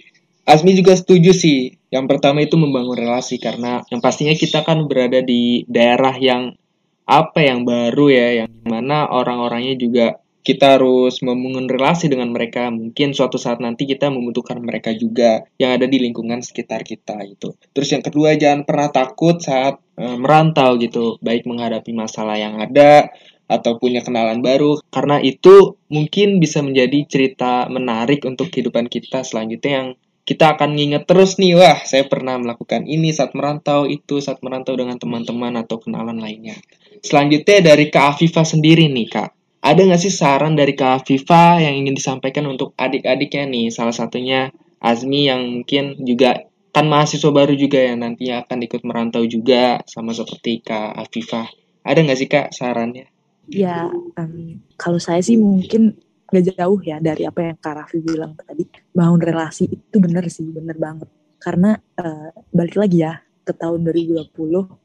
Asmi 0.47 0.71
juga 0.79 0.95
setuju 0.95 1.35
sih. 1.35 1.75
Yang 1.91 2.05
pertama 2.07 2.39
itu 2.39 2.55
membangun 2.55 2.95
relasi 2.95 3.35
karena 3.35 3.83
yang 3.91 3.99
pastinya 3.99 4.31
kita 4.31 4.63
kan 4.63 4.87
berada 4.87 5.19
di 5.19 5.67
daerah 5.67 6.15
yang 6.15 6.55
apa 7.03 7.43
yang 7.43 7.67
baru 7.67 8.07
ya, 8.07 8.27
yang 8.43 8.49
di 8.51 8.67
mana 8.71 9.11
orang-orangnya 9.11 9.75
juga 9.75 10.07
kita 10.39 10.79
harus 10.79 11.19
membangun 11.19 11.67
relasi 11.67 12.07
dengan 12.07 12.31
mereka. 12.31 12.71
Mungkin 12.71 13.11
suatu 13.11 13.35
saat 13.35 13.59
nanti 13.59 13.83
kita 13.83 14.07
membutuhkan 14.07 14.63
mereka 14.63 14.95
juga 14.95 15.43
yang 15.59 15.75
ada 15.75 15.83
di 15.83 15.99
lingkungan 15.99 16.39
sekitar 16.39 16.87
kita 16.87 17.19
itu. 17.27 17.51
Terus 17.75 17.91
yang 17.91 18.03
kedua 18.07 18.39
jangan 18.39 18.63
pernah 18.63 18.87
takut 18.87 19.43
saat 19.43 19.83
e, 19.99 20.15
merantau 20.15 20.79
gitu, 20.79 21.19
baik 21.19 21.43
menghadapi 21.43 21.91
masalah 21.91 22.39
yang 22.39 22.55
ada 22.63 23.11
atau 23.47 23.79
punya 23.79 24.03
kenalan 24.03 24.43
baru 24.43 24.77
karena 24.91 25.23
itu 25.23 25.79
mungkin 25.87 26.43
bisa 26.43 26.59
menjadi 26.59 27.07
cerita 27.07 27.65
menarik 27.71 28.27
untuk 28.27 28.51
kehidupan 28.51 28.91
kita 28.91 29.23
selanjutnya 29.23 29.71
yang 29.71 29.89
kita 30.27 30.59
akan 30.59 30.75
nginget 30.75 31.07
terus 31.07 31.39
nih 31.39 31.55
wah 31.55 31.79
saya 31.87 32.03
pernah 32.05 32.35
melakukan 32.35 32.83
ini 32.83 33.15
saat 33.15 33.31
merantau 33.31 33.87
itu 33.87 34.19
saat 34.19 34.43
merantau 34.43 34.75
dengan 34.75 34.99
teman-teman 34.99 35.55
atau 35.63 35.79
kenalan 35.79 36.19
lainnya 36.19 36.59
selanjutnya 36.99 37.73
dari 37.73 37.87
Kak 37.87 38.19
Afifah 38.19 38.43
sendiri 38.43 38.91
nih 38.91 39.07
Kak 39.07 39.29
ada 39.67 39.83
nggak 39.83 39.99
sih 39.99 40.13
saran 40.13 40.53
dari 40.53 40.77
Kak 40.77 41.03
Viva 41.03 41.59
yang 41.59 41.75
ingin 41.83 41.97
disampaikan 41.97 42.45
untuk 42.47 42.71
adik-adiknya 42.77 43.49
nih? 43.49 43.67
Salah 43.73 43.91
satunya 43.91 44.53
Azmi 44.77 45.27
yang 45.27 45.41
mungkin 45.59 45.97
juga 46.05 46.45
kan 46.69 46.85
mahasiswa 46.85 47.33
baru 47.33 47.57
juga 47.57 47.81
ya 47.81 47.97
nantinya 47.97 48.45
akan 48.45 48.59
ikut 48.69 48.81
merantau 48.85 49.25
juga 49.25 49.81
sama 49.89 50.13
seperti 50.13 50.61
Kak 50.61 50.93
Afifah. 50.93 51.49
Ada 51.81 51.99
nggak 52.05 52.19
sih 52.21 52.29
Kak 52.29 52.47
sarannya? 52.53 53.16
Ya, 53.47 53.87
um, 53.91 54.59
kalau 54.75 54.99
saya 54.99 55.23
sih 55.23 55.39
mungkin 55.39 55.95
gak 56.27 56.59
jauh 56.59 56.79
ya 56.83 56.99
dari 56.99 57.23
apa 57.23 57.39
yang 57.39 57.57
Kak 57.57 57.73
Raffi 57.79 58.03
bilang 58.03 58.35
tadi. 58.35 58.67
Bangun 58.91 59.23
relasi 59.23 59.71
itu 59.71 59.97
bener 59.97 60.27
sih, 60.27 60.47
bener 60.51 60.75
banget. 60.75 61.07
Karena 61.39 61.75
uh, 61.75 62.29
balik 62.51 62.75
lagi 62.75 63.07
ya 63.07 63.23
ke 63.47 63.55
tahun 63.55 63.87
2020 63.87 64.35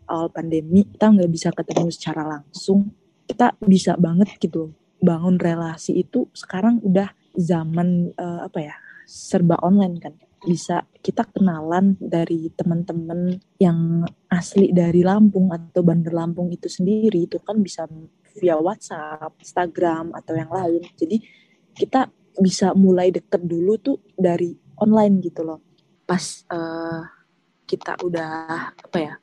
awal 0.07 0.31
pandemi 0.31 0.87
kita 0.87 1.11
nggak 1.11 1.31
bisa 1.35 1.51
ketemu 1.51 1.91
secara 1.91 2.23
langsung 2.23 2.95
kita 3.27 3.59
bisa 3.59 3.99
banget 3.99 4.39
gitu 4.39 4.71
bangun 5.03 5.35
relasi 5.35 6.07
itu 6.07 6.31
sekarang 6.31 6.79
udah 6.79 7.11
zaman 7.35 8.15
uh, 8.15 8.47
apa 8.47 8.71
ya 8.71 8.75
serba 9.03 9.59
online 9.67 9.99
kan 9.99 10.15
bisa 10.43 10.83
kita 10.99 11.23
kenalan 11.31 11.95
dari 12.03 12.51
teman-teman 12.55 13.39
yang 13.63 14.03
asli 14.27 14.75
dari 14.75 15.07
Lampung 15.07 15.55
atau 15.55 15.87
Bandar 15.87 16.15
Lampung 16.15 16.51
itu 16.51 16.67
sendiri 16.67 17.31
itu 17.31 17.39
kan 17.39 17.63
bisa 17.63 17.87
via 18.39 18.59
WhatsApp, 18.59 19.39
Instagram 19.39 20.11
atau 20.17 20.35
yang 20.35 20.51
lain. 20.51 20.83
Jadi 20.99 21.23
kita 21.79 22.11
bisa 22.43 22.75
mulai 22.75 23.15
deket 23.15 23.45
dulu 23.45 23.79
tuh 23.79 23.99
dari 24.19 24.57
online 24.83 25.23
gitu 25.23 25.47
loh. 25.47 25.61
Pas 26.03 26.23
uh, 26.51 27.03
kita 27.63 28.03
udah 28.03 28.31
apa 28.75 28.99
ya 28.99 29.15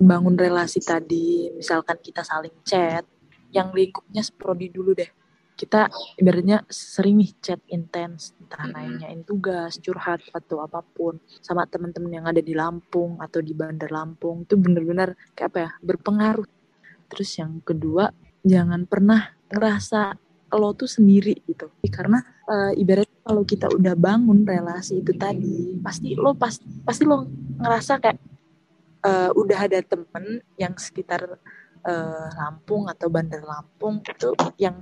bangun 0.00 0.38
relasi 0.38 0.80
tadi, 0.80 1.50
misalkan 1.52 1.98
kita 2.00 2.24
saling 2.24 2.54
chat 2.64 3.04
yang 3.50 3.74
lingkupnya 3.74 4.22
seprodi 4.22 4.70
dulu 4.70 4.94
deh 4.94 5.19
kita 5.60 5.92
ibaratnya 6.16 6.64
sering 6.72 7.20
nih 7.20 7.36
chat 7.44 7.60
intens 7.68 8.32
entah 8.40 8.64
nanyain 8.64 9.20
tugas 9.28 9.76
curhat 9.76 10.24
atau 10.32 10.64
apa 10.64 10.80
pun 10.80 11.20
sama 11.44 11.68
teman-teman 11.68 12.16
yang 12.16 12.24
ada 12.24 12.40
di 12.40 12.56
Lampung 12.56 13.20
atau 13.20 13.44
di 13.44 13.52
Bandar 13.52 13.92
Lampung 13.92 14.48
itu 14.48 14.56
bener-bener 14.56 15.12
kayak 15.36 15.52
apa 15.52 15.58
ya 15.60 15.70
berpengaruh. 15.84 16.48
Terus 17.12 17.30
yang 17.36 17.60
kedua 17.60 18.08
jangan 18.40 18.88
pernah 18.88 19.36
ngerasa 19.52 20.16
lo 20.56 20.72
tuh 20.72 20.88
sendiri 20.88 21.36
gitu. 21.44 21.68
Karena 21.92 22.24
uh, 22.48 22.72
ibaratnya 22.72 23.20
kalau 23.20 23.44
kita 23.44 23.68
udah 23.68 23.92
bangun 24.00 24.48
relasi 24.48 25.04
itu 25.04 25.12
tadi 25.12 25.76
pasti 25.84 26.16
lo 26.16 26.32
pas 26.32 26.56
pasti 26.88 27.04
lo 27.04 27.28
ngerasa 27.60 28.00
kayak 28.00 28.18
uh, 29.04 29.30
udah 29.36 29.58
ada 29.68 29.84
temen 29.84 30.40
yang 30.56 30.72
sekitar 30.80 31.36
uh, 31.84 32.28
Lampung 32.40 32.88
atau 32.88 33.12
Bandar 33.12 33.44
Lampung 33.44 34.00
itu 34.00 34.32
yang 34.56 34.80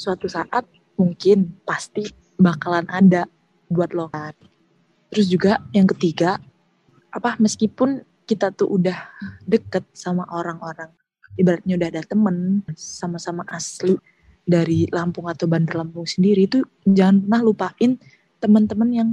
suatu 0.00 0.24
saat 0.32 0.64
mungkin 0.96 1.60
pasti 1.68 2.08
bakalan 2.40 2.88
ada 2.88 3.28
buat 3.68 3.92
lo 3.92 4.08
kan. 4.08 4.32
Terus 5.12 5.28
juga 5.28 5.60
yang 5.76 5.84
ketiga, 5.92 6.40
apa 7.12 7.36
meskipun 7.36 8.00
kita 8.24 8.48
tuh 8.56 8.80
udah 8.80 8.96
deket 9.44 9.84
sama 9.92 10.24
orang-orang, 10.32 10.88
ibaratnya 11.36 11.76
udah 11.76 11.88
ada 11.92 12.02
temen, 12.08 12.64
sama-sama 12.72 13.44
asli 13.52 13.92
dari 14.48 14.88
Lampung 14.88 15.28
atau 15.28 15.44
Bandar 15.44 15.84
Lampung 15.84 16.08
sendiri 16.08 16.48
itu 16.48 16.64
jangan 16.88 17.20
pernah 17.20 17.40
lupain 17.44 17.92
teman-teman 18.40 18.88
yang 18.88 19.10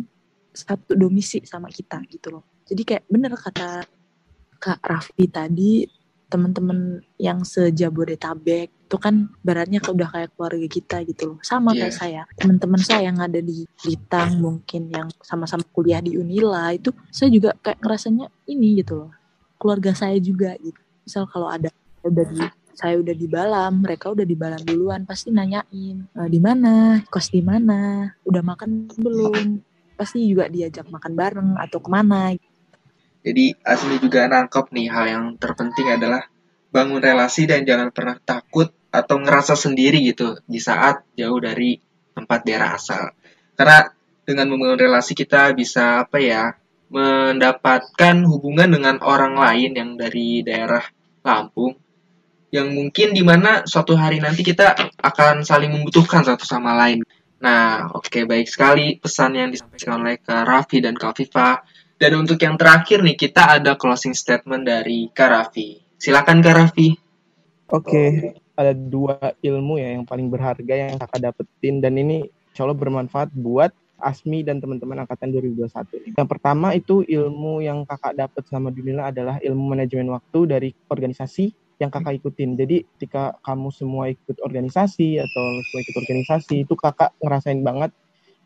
satu 0.55 0.95
domisi 0.95 1.43
sama 1.43 1.67
kita 1.67 1.99
gitu 2.07 2.39
loh. 2.39 2.63
Jadi 2.63 2.81
kayak 2.87 3.03
bener 3.11 3.35
kata 3.35 3.83
Kak 4.57 4.81
Raffi 4.81 5.29
tadi 5.29 5.85
teman-teman 6.27 6.99
yang 7.15 7.41
sejabodetabek 7.47 8.67
itu 8.87 8.97
kan 8.99 9.27
baratnya 9.43 9.83
udah 9.83 10.07
kayak 10.07 10.31
keluarga 10.35 10.67
kita 10.67 11.03
gitu 11.03 11.35
loh. 11.35 11.37
Sama 11.43 11.75
yeah. 11.75 11.87
kayak 11.87 11.93
iya. 11.93 11.99
saya 11.99 12.21
teman-teman 12.39 12.79
saya 12.79 13.01
yang 13.11 13.19
ada 13.19 13.39
di 13.43 13.67
Litang 13.83 14.39
mungkin 14.39 14.91
yang 14.91 15.07
sama-sama 15.19 15.63
kuliah 15.75 15.99
di 15.99 16.15
Unila 16.15 16.71
itu 16.71 16.95
saya 17.11 17.27
juga 17.31 17.51
kayak 17.59 17.83
ngerasanya 17.83 18.31
ini 18.47 18.79
gitu 18.79 19.07
loh. 19.07 19.11
Keluarga 19.59 19.91
saya 19.91 20.15
juga 20.23 20.55
gitu. 20.59 20.79
Misal 21.03 21.27
kalau 21.27 21.51
ada 21.51 21.67
udah 22.07 22.25
di 22.31 22.39
saya 22.77 23.01
udah 23.01 23.15
di 23.17 23.27
Balam 23.27 23.81
mereka 23.81 24.13
udah 24.13 24.21
di 24.21 24.37
Balam 24.37 24.61
duluan 24.61 25.01
pasti 25.03 25.33
nanyain 25.33 26.07
e, 26.07 26.19
di 26.29 26.39
mana? 26.39 27.01
Kos 27.09 27.33
di 27.33 27.41
mana? 27.41 28.05
Udah 28.21 28.45
makan 28.45 28.85
belum? 28.95 29.59
Pasti 29.97 30.29
juga 30.29 30.45
diajak 30.45 30.85
makan 30.87 31.11
bareng 31.17 31.51
atau 31.57 31.81
ke 31.81 31.89
mana 31.89 32.37
jadi 33.27 33.59
Asmi 33.59 33.99
juga 33.99 34.23
nangkep 34.31 34.71
nih 34.71 34.87
hal 34.87 35.05
yang 35.11 35.25
terpenting 35.35 35.91
adalah 35.91 36.23
bangun 36.71 37.03
relasi 37.03 37.43
dan 37.43 37.67
jangan 37.67 37.91
pernah 37.91 38.15
takut 38.23 38.71
atau 38.87 39.19
ngerasa 39.19 39.59
sendiri 39.59 39.99
gitu 40.07 40.39
di 40.47 40.63
saat 40.63 41.03
jauh 41.19 41.35
dari 41.43 41.75
tempat 42.15 42.39
daerah 42.47 42.79
asal. 42.79 43.11
Karena 43.59 43.83
dengan 44.23 44.47
membangun 44.47 44.79
relasi 44.79 45.11
kita 45.11 45.51
bisa 45.51 46.07
apa 46.07 46.23
ya 46.23 46.55
mendapatkan 46.87 48.15
hubungan 48.23 48.71
dengan 48.71 48.95
orang 49.03 49.35
lain 49.35 49.75
yang 49.75 49.91
dari 49.99 50.39
daerah 50.39 50.83
Lampung 51.27 51.75
yang 52.47 52.71
mungkin 52.71 53.11
di 53.11 53.19
mana 53.27 53.67
suatu 53.67 53.99
hari 53.99 54.23
nanti 54.23 54.39
kita 54.39 54.95
akan 55.03 55.43
saling 55.43 55.67
membutuhkan 55.67 56.23
satu 56.23 56.47
sama 56.47 56.71
lain. 56.79 57.03
Nah, 57.43 57.91
oke 57.91 58.07
okay, 58.07 58.23
baik 58.23 58.47
sekali 58.47 58.95
pesan 58.95 59.35
yang 59.35 59.49
disampaikan 59.51 59.99
oleh 59.99 60.15
Kak 60.23 60.47
Raffi 60.47 60.79
dan 60.79 60.95
Kak 60.95 61.19
Viva. 61.19 61.59
Dan 61.97 62.13
untuk 62.13 62.37
yang 62.37 62.55
terakhir 62.61 63.01
nih, 63.01 63.17
kita 63.17 63.57
ada 63.57 63.73
closing 63.73 64.13
statement 64.13 64.69
dari 64.69 65.09
Karafi. 65.09 65.81
Silakan 65.97 66.45
Karafi. 66.45 66.93
Oke, 67.73 67.89
okay. 67.89 68.09
ada 68.55 68.71
dua 68.71 69.17
ilmu 69.43 69.81
ya 69.81 69.97
yang 69.97 70.05
paling 70.07 70.31
berharga 70.31 70.71
yang 70.71 70.95
kakak 70.95 71.19
dapetin 71.19 71.83
dan 71.83 71.99
ini 71.99 72.23
insya 72.55 72.69
bermanfaat 72.71 73.35
buat 73.35 73.75
Asmi 73.97 74.45
dan 74.45 74.61
teman-teman 74.61 75.03
angkatan 75.03 75.33
2021. 75.33 76.15
Yang 76.15 76.27
pertama 76.29 76.77
itu 76.77 77.01
ilmu 77.01 77.65
yang 77.65 77.81
kakak 77.83 78.13
dapat 78.13 78.45
sama 78.45 78.69
dunia 78.69 79.09
adalah 79.09 79.41
ilmu 79.41 79.73
manajemen 79.73 80.13
waktu 80.13 80.39
dari 80.45 80.69
organisasi 80.87 81.49
yang 81.81 81.89
kakak 81.89 82.21
ikutin. 82.21 82.57
Jadi 82.57 82.85
ketika 82.97 83.37
kamu 83.41 83.73
semua 83.73 84.09
ikut 84.13 84.37
organisasi 84.41 85.17
atau 85.17 85.43
semua 85.65 85.81
ikut 85.81 85.95
organisasi 85.97 86.55
itu 86.65 86.73
kakak 86.77 87.13
ngerasain 87.21 87.61
banget 87.65 87.89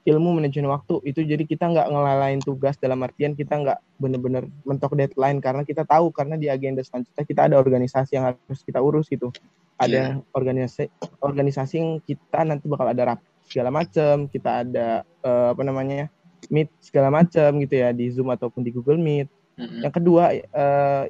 ilmu 0.01 0.41
manajemen 0.41 0.73
waktu 0.73 0.97
itu 1.05 1.21
jadi 1.21 1.43
kita 1.45 1.69
nggak 1.69 1.87
ngelalain 1.93 2.41
tugas 2.41 2.73
dalam 2.81 3.05
artian 3.05 3.37
kita 3.37 3.53
nggak 3.53 3.77
bener-bener 4.01 4.49
mentok 4.65 4.97
deadline 4.97 5.37
karena 5.37 5.61
kita 5.61 5.85
tahu 5.85 6.09
karena 6.09 6.41
di 6.41 6.49
agenda 6.49 6.81
selanjutnya 6.81 7.21
kita 7.21 7.41
ada 7.45 7.55
organisasi 7.61 8.17
yang 8.17 8.33
harus 8.33 8.59
kita 8.65 8.81
urus 8.81 9.05
gitu 9.13 9.29
ada 9.77 10.17
yeah. 10.17 10.33
organisasi 10.33 10.89
organisasi 11.21 11.73
yang 11.77 11.89
kita 12.01 12.39
nanti 12.41 12.65
bakal 12.65 12.89
ada 12.89 13.13
rap 13.13 13.19
segala 13.45 13.69
macam 13.69 14.25
kita 14.25 14.65
ada 14.65 14.87
uh, 15.21 15.53
apa 15.53 15.61
namanya 15.61 16.09
meet 16.49 16.73
segala 16.81 17.13
macam 17.13 17.61
gitu 17.61 17.75
ya 17.77 17.93
di 17.93 18.09
zoom 18.09 18.33
ataupun 18.33 18.65
di 18.65 18.73
google 18.73 18.97
meet 18.97 19.29
mm-hmm. 19.61 19.85
yang 19.85 19.93
kedua 19.93 20.33
uh, 20.49 21.05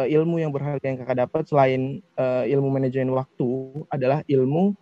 uh, 0.00 0.06
ilmu 0.08 0.40
yang 0.40 0.48
berharga 0.48 0.84
yang 0.88 0.98
kakak 1.04 1.28
dapat 1.28 1.42
selain 1.44 2.00
uh, 2.16 2.48
ilmu 2.48 2.72
manajemen 2.72 3.12
waktu 3.12 3.48
adalah 3.92 4.24
ilmu 4.24 4.72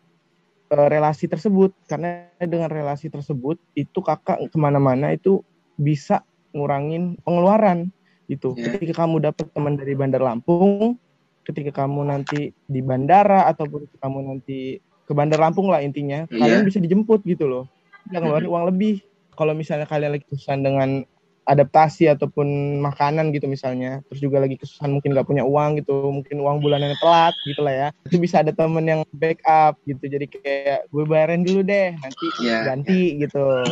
relasi 0.71 1.27
tersebut. 1.29 1.73
Karena 1.89 2.29
dengan 2.41 2.69
relasi 2.69 3.09
tersebut 3.09 3.57
itu 3.73 3.99
kakak 4.01 4.41
ke 4.49 4.57
mana-mana 4.61 5.13
itu 5.13 5.41
bisa 5.79 6.25
ngurangin 6.53 7.17
pengeluaran 7.23 7.93
gitu. 8.29 8.53
Yeah. 8.57 8.77
ketika 8.77 9.05
kamu 9.05 9.25
dapat 9.25 9.49
teman 9.53 9.75
dari 9.81 9.97
Bandar 9.97 10.21
Lampung 10.21 11.01
ketika 11.49 11.85
kamu 11.85 12.05
nanti 12.13 12.53
di 12.69 12.81
bandara 12.85 13.49
ataupun 13.49 13.89
kamu 13.97 14.19
nanti 14.37 14.85
ke 15.09 15.13
Bandar 15.17 15.41
Lampung 15.41 15.73
lah 15.73 15.81
intinya 15.81 16.29
yeah. 16.29 16.45
kalian 16.45 16.69
bisa 16.69 16.79
dijemput 16.79 17.25
gitu 17.25 17.49
loh. 17.49 17.65
Nggak 18.13 18.21
ngeluarin 18.21 18.49
uang 18.53 18.65
lebih. 18.69 19.01
Kalau 19.33 19.57
misalnya 19.57 19.89
kalian 19.89 20.19
lagi 20.19 20.27
kesusahan 20.29 20.61
dengan 20.61 21.09
adaptasi 21.49 22.13
ataupun 22.13 22.79
makanan 22.85 23.33
gitu 23.33 23.49
misalnya. 23.49 24.05
Terus 24.13 24.21
juga 24.21 24.45
lagi 24.45 24.61
kesusahan 24.61 24.93
mungkin 24.93 25.17
nggak 25.17 25.25
punya 25.25 25.49
uang 25.49 25.81
gitu 25.81 26.13
mungkin 26.13 26.37
uang 26.45 26.61
bulanannya 26.61 27.01
telat 27.01 27.33
gitu 27.49 27.65
lah 27.65 27.75
ya. 27.75 27.89
Itu 28.05 28.21
bisa 28.21 28.45
ada 28.45 28.53
temen 28.53 28.85
yang 28.85 29.01
backup 29.17 29.81
gitu. 29.89 30.05
Jadi 30.05 30.29
kayak 30.29 30.93
gue 30.93 31.05
bayarin 31.09 31.43
dulu 31.43 31.65
deh 31.65 31.97
nanti 31.97 32.27
yeah. 32.45 32.69
ganti 32.69 33.17
gitu. 33.17 33.65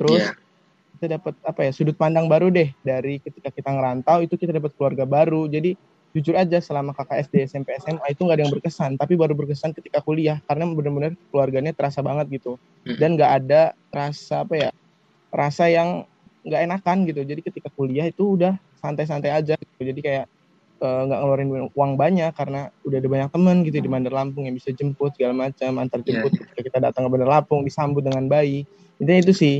Terus 0.00 0.24
yeah. 0.24 0.34
kita 0.96 1.06
dapat 1.20 1.34
apa 1.44 1.60
ya 1.68 1.70
sudut 1.76 1.94
pandang 2.00 2.32
baru 2.32 2.48
deh. 2.48 2.72
Dari 2.80 3.20
ketika 3.20 3.52
kita 3.52 3.76
ngerantau 3.76 4.24
itu 4.24 4.40
kita 4.40 4.56
dapat 4.56 4.72
keluarga 4.80 5.04
baru. 5.04 5.44
Jadi 5.52 5.76
jujur 6.16 6.32
aja 6.32 6.56
selama 6.64 6.96
kakak 6.96 7.28
SD 7.28 7.52
SMP 7.52 7.76
SMA 7.84 8.16
itu 8.16 8.24
nggak 8.24 8.40
ada 8.40 8.44
yang 8.48 8.54
berkesan. 8.56 8.96
Tapi 8.96 9.20
baru 9.20 9.36
berkesan 9.36 9.76
ketika 9.76 10.00
kuliah 10.00 10.40
karena 10.48 10.64
benar-benar 10.72 11.12
keluarganya 11.28 11.76
terasa 11.76 12.00
banget 12.00 12.40
gitu. 12.40 12.56
Dan 12.88 13.20
nggak 13.20 13.32
ada 13.44 13.76
rasa 13.92 14.48
apa 14.48 14.56
ya 14.56 14.70
rasa 15.28 15.68
yang 15.68 16.08
nggak 16.46 16.60
enakan 16.68 16.96
gitu. 17.08 17.20
Jadi 17.24 17.40
ketika 17.42 17.68
kuliah 17.74 18.06
itu 18.06 18.38
udah 18.38 18.58
santai-santai 18.78 19.30
aja 19.34 19.54
gitu. 19.58 19.82
jadi 19.82 20.00
kayak 20.00 20.24
eh, 20.78 21.00
nggak 21.10 21.18
ngeluarin 21.18 21.48
uang 21.74 21.92
banyak 21.98 22.30
karena 22.34 22.70
udah 22.86 22.96
ada 23.02 23.08
banyak 23.10 23.28
teman 23.34 23.56
gitu 23.66 23.76
di 23.82 23.90
Bandar 23.90 24.14
Lampung 24.14 24.46
yang 24.46 24.54
bisa 24.54 24.70
jemput 24.70 25.10
segala 25.18 25.34
macam 25.34 25.70
antar 25.82 26.00
jemput 26.06 26.30
Iya, 26.30 26.46
ketika 26.46 26.60
kita 26.70 26.78
datang 26.78 27.02
ke 27.06 27.10
Bandar 27.10 27.30
Lampung 27.30 27.66
disambut 27.66 28.06
dengan 28.06 28.30
bayi 28.30 28.62
intinya 29.02 29.20
itu 29.22 29.34
sih 29.34 29.56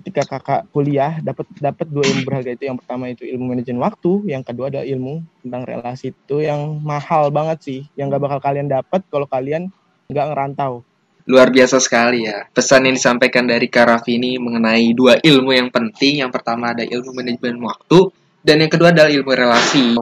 ketika 0.00 0.24
kakak 0.24 0.64
kuliah 0.72 1.20
dapat 1.20 1.44
dapat 1.60 1.86
dua 1.92 2.08
ilmu 2.08 2.24
berharga 2.24 2.56
itu. 2.56 2.64
Yang 2.72 2.78
pertama 2.82 3.04
itu 3.12 3.22
ilmu 3.28 3.44
manajemen 3.52 3.80
waktu 3.84 4.12
yang 4.32 4.42
kedua 4.42 4.72
ada 4.72 4.80
ilmu 4.80 5.20
tentang 5.44 5.62
relasi. 5.68 6.16
Itu 6.16 6.40
yang 6.40 6.80
mahal 6.80 7.28
banget 7.28 7.58
sih 7.60 7.80
yang 8.00 8.08
nggak 8.08 8.24
bakal 8.24 8.40
kalian 8.40 8.66
dapat 8.72 9.04
kalau 9.12 9.28
kalian 9.28 9.68
nggak 10.08 10.26
ngerantau 10.32 10.82
Luar 11.30 11.54
biasa 11.54 11.78
sekali 11.78 12.26
ya. 12.26 12.42
Pesan 12.50 12.90
yang 12.90 12.98
disampaikan 12.98 13.46
dari 13.46 13.70
Kak 13.70 13.86
Raffi 13.86 14.18
ini 14.18 14.34
mengenai 14.42 14.90
dua 14.98 15.22
ilmu 15.22 15.54
yang 15.54 15.70
penting. 15.70 16.26
Yang 16.26 16.34
pertama 16.34 16.74
ada 16.74 16.82
ilmu 16.82 17.14
manajemen 17.14 17.62
waktu, 17.62 18.10
dan 18.42 18.58
yang 18.58 18.70
kedua 18.72 18.90
adalah 18.90 19.14
ilmu 19.14 19.30
relasi. 19.30 19.94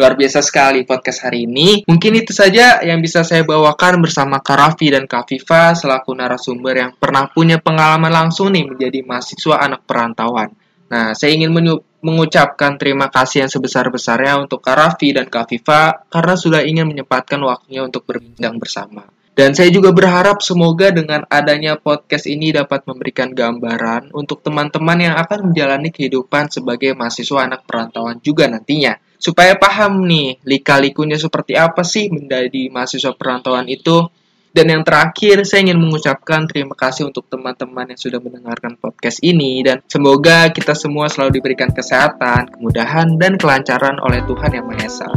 Luar 0.00 0.16
biasa 0.16 0.40
sekali 0.40 0.88
podcast 0.88 1.28
hari 1.28 1.44
ini. 1.44 1.84
Mungkin 1.84 2.24
itu 2.24 2.32
saja 2.32 2.80
yang 2.80 3.04
bisa 3.04 3.20
saya 3.20 3.44
bawakan 3.44 4.00
bersama 4.00 4.40
Kak 4.40 4.56
Raffi 4.56 4.88
dan 4.88 5.04
Kak 5.04 5.28
Viva 5.28 5.76
selaku 5.76 6.16
narasumber 6.16 6.72
yang 6.72 6.90
pernah 6.96 7.28
punya 7.28 7.60
pengalaman 7.60 8.08
langsung 8.08 8.48
nih 8.48 8.64
menjadi 8.64 9.04
mahasiswa 9.04 9.60
anak 9.60 9.84
perantauan. 9.84 10.56
Nah, 10.88 11.12
saya 11.12 11.36
ingin 11.36 11.52
mengucapkan 12.00 12.80
terima 12.80 13.12
kasih 13.12 13.44
yang 13.44 13.52
sebesar-besarnya 13.52 14.40
untuk 14.40 14.64
Kak 14.64 14.76
Raffi 14.80 15.12
dan 15.12 15.28
Kak 15.28 15.52
Viva 15.52 16.08
karena 16.08 16.34
sudah 16.40 16.64
ingin 16.64 16.88
menyempatkan 16.88 17.36
waktunya 17.44 17.84
untuk 17.84 18.08
berbincang 18.08 18.56
bersama. 18.56 19.04
Dan 19.30 19.54
saya 19.54 19.70
juga 19.70 19.94
berharap 19.94 20.42
semoga 20.42 20.90
dengan 20.90 21.22
adanya 21.30 21.78
podcast 21.78 22.26
ini 22.26 22.50
dapat 22.50 22.82
memberikan 22.84 23.30
gambaran 23.30 24.10
untuk 24.10 24.42
teman-teman 24.42 24.98
yang 24.98 25.14
akan 25.16 25.50
menjalani 25.50 25.94
kehidupan 25.94 26.50
sebagai 26.50 26.92
mahasiswa 26.98 27.46
anak 27.46 27.62
perantauan 27.64 28.18
juga 28.20 28.50
nantinya. 28.50 28.98
Supaya 29.20 29.54
paham 29.54 30.08
nih, 30.08 30.40
lika-likunya 30.42 31.20
seperti 31.20 31.54
apa 31.54 31.84
sih 31.86 32.10
menjadi 32.10 32.72
mahasiswa 32.72 33.12
perantauan 33.14 33.68
itu. 33.70 34.08
Dan 34.50 34.66
yang 34.66 34.82
terakhir, 34.82 35.46
saya 35.46 35.70
ingin 35.70 35.78
mengucapkan 35.78 36.42
terima 36.50 36.74
kasih 36.74 37.06
untuk 37.06 37.30
teman-teman 37.30 37.94
yang 37.94 38.00
sudah 38.00 38.18
mendengarkan 38.18 38.74
podcast 38.82 39.22
ini. 39.22 39.62
Dan 39.62 39.78
semoga 39.86 40.50
kita 40.50 40.74
semua 40.74 41.06
selalu 41.06 41.38
diberikan 41.38 41.70
kesehatan, 41.70 42.58
kemudahan, 42.58 43.14
dan 43.14 43.38
kelancaran 43.38 44.02
oleh 44.02 44.26
Tuhan 44.26 44.50
Yang 44.50 44.66
Maha 44.66 44.82
Esa. 44.82 45.08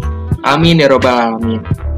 Amin 0.46 0.78
ya 0.78 0.86
robbal 0.86 1.18
alamin. 1.18 1.93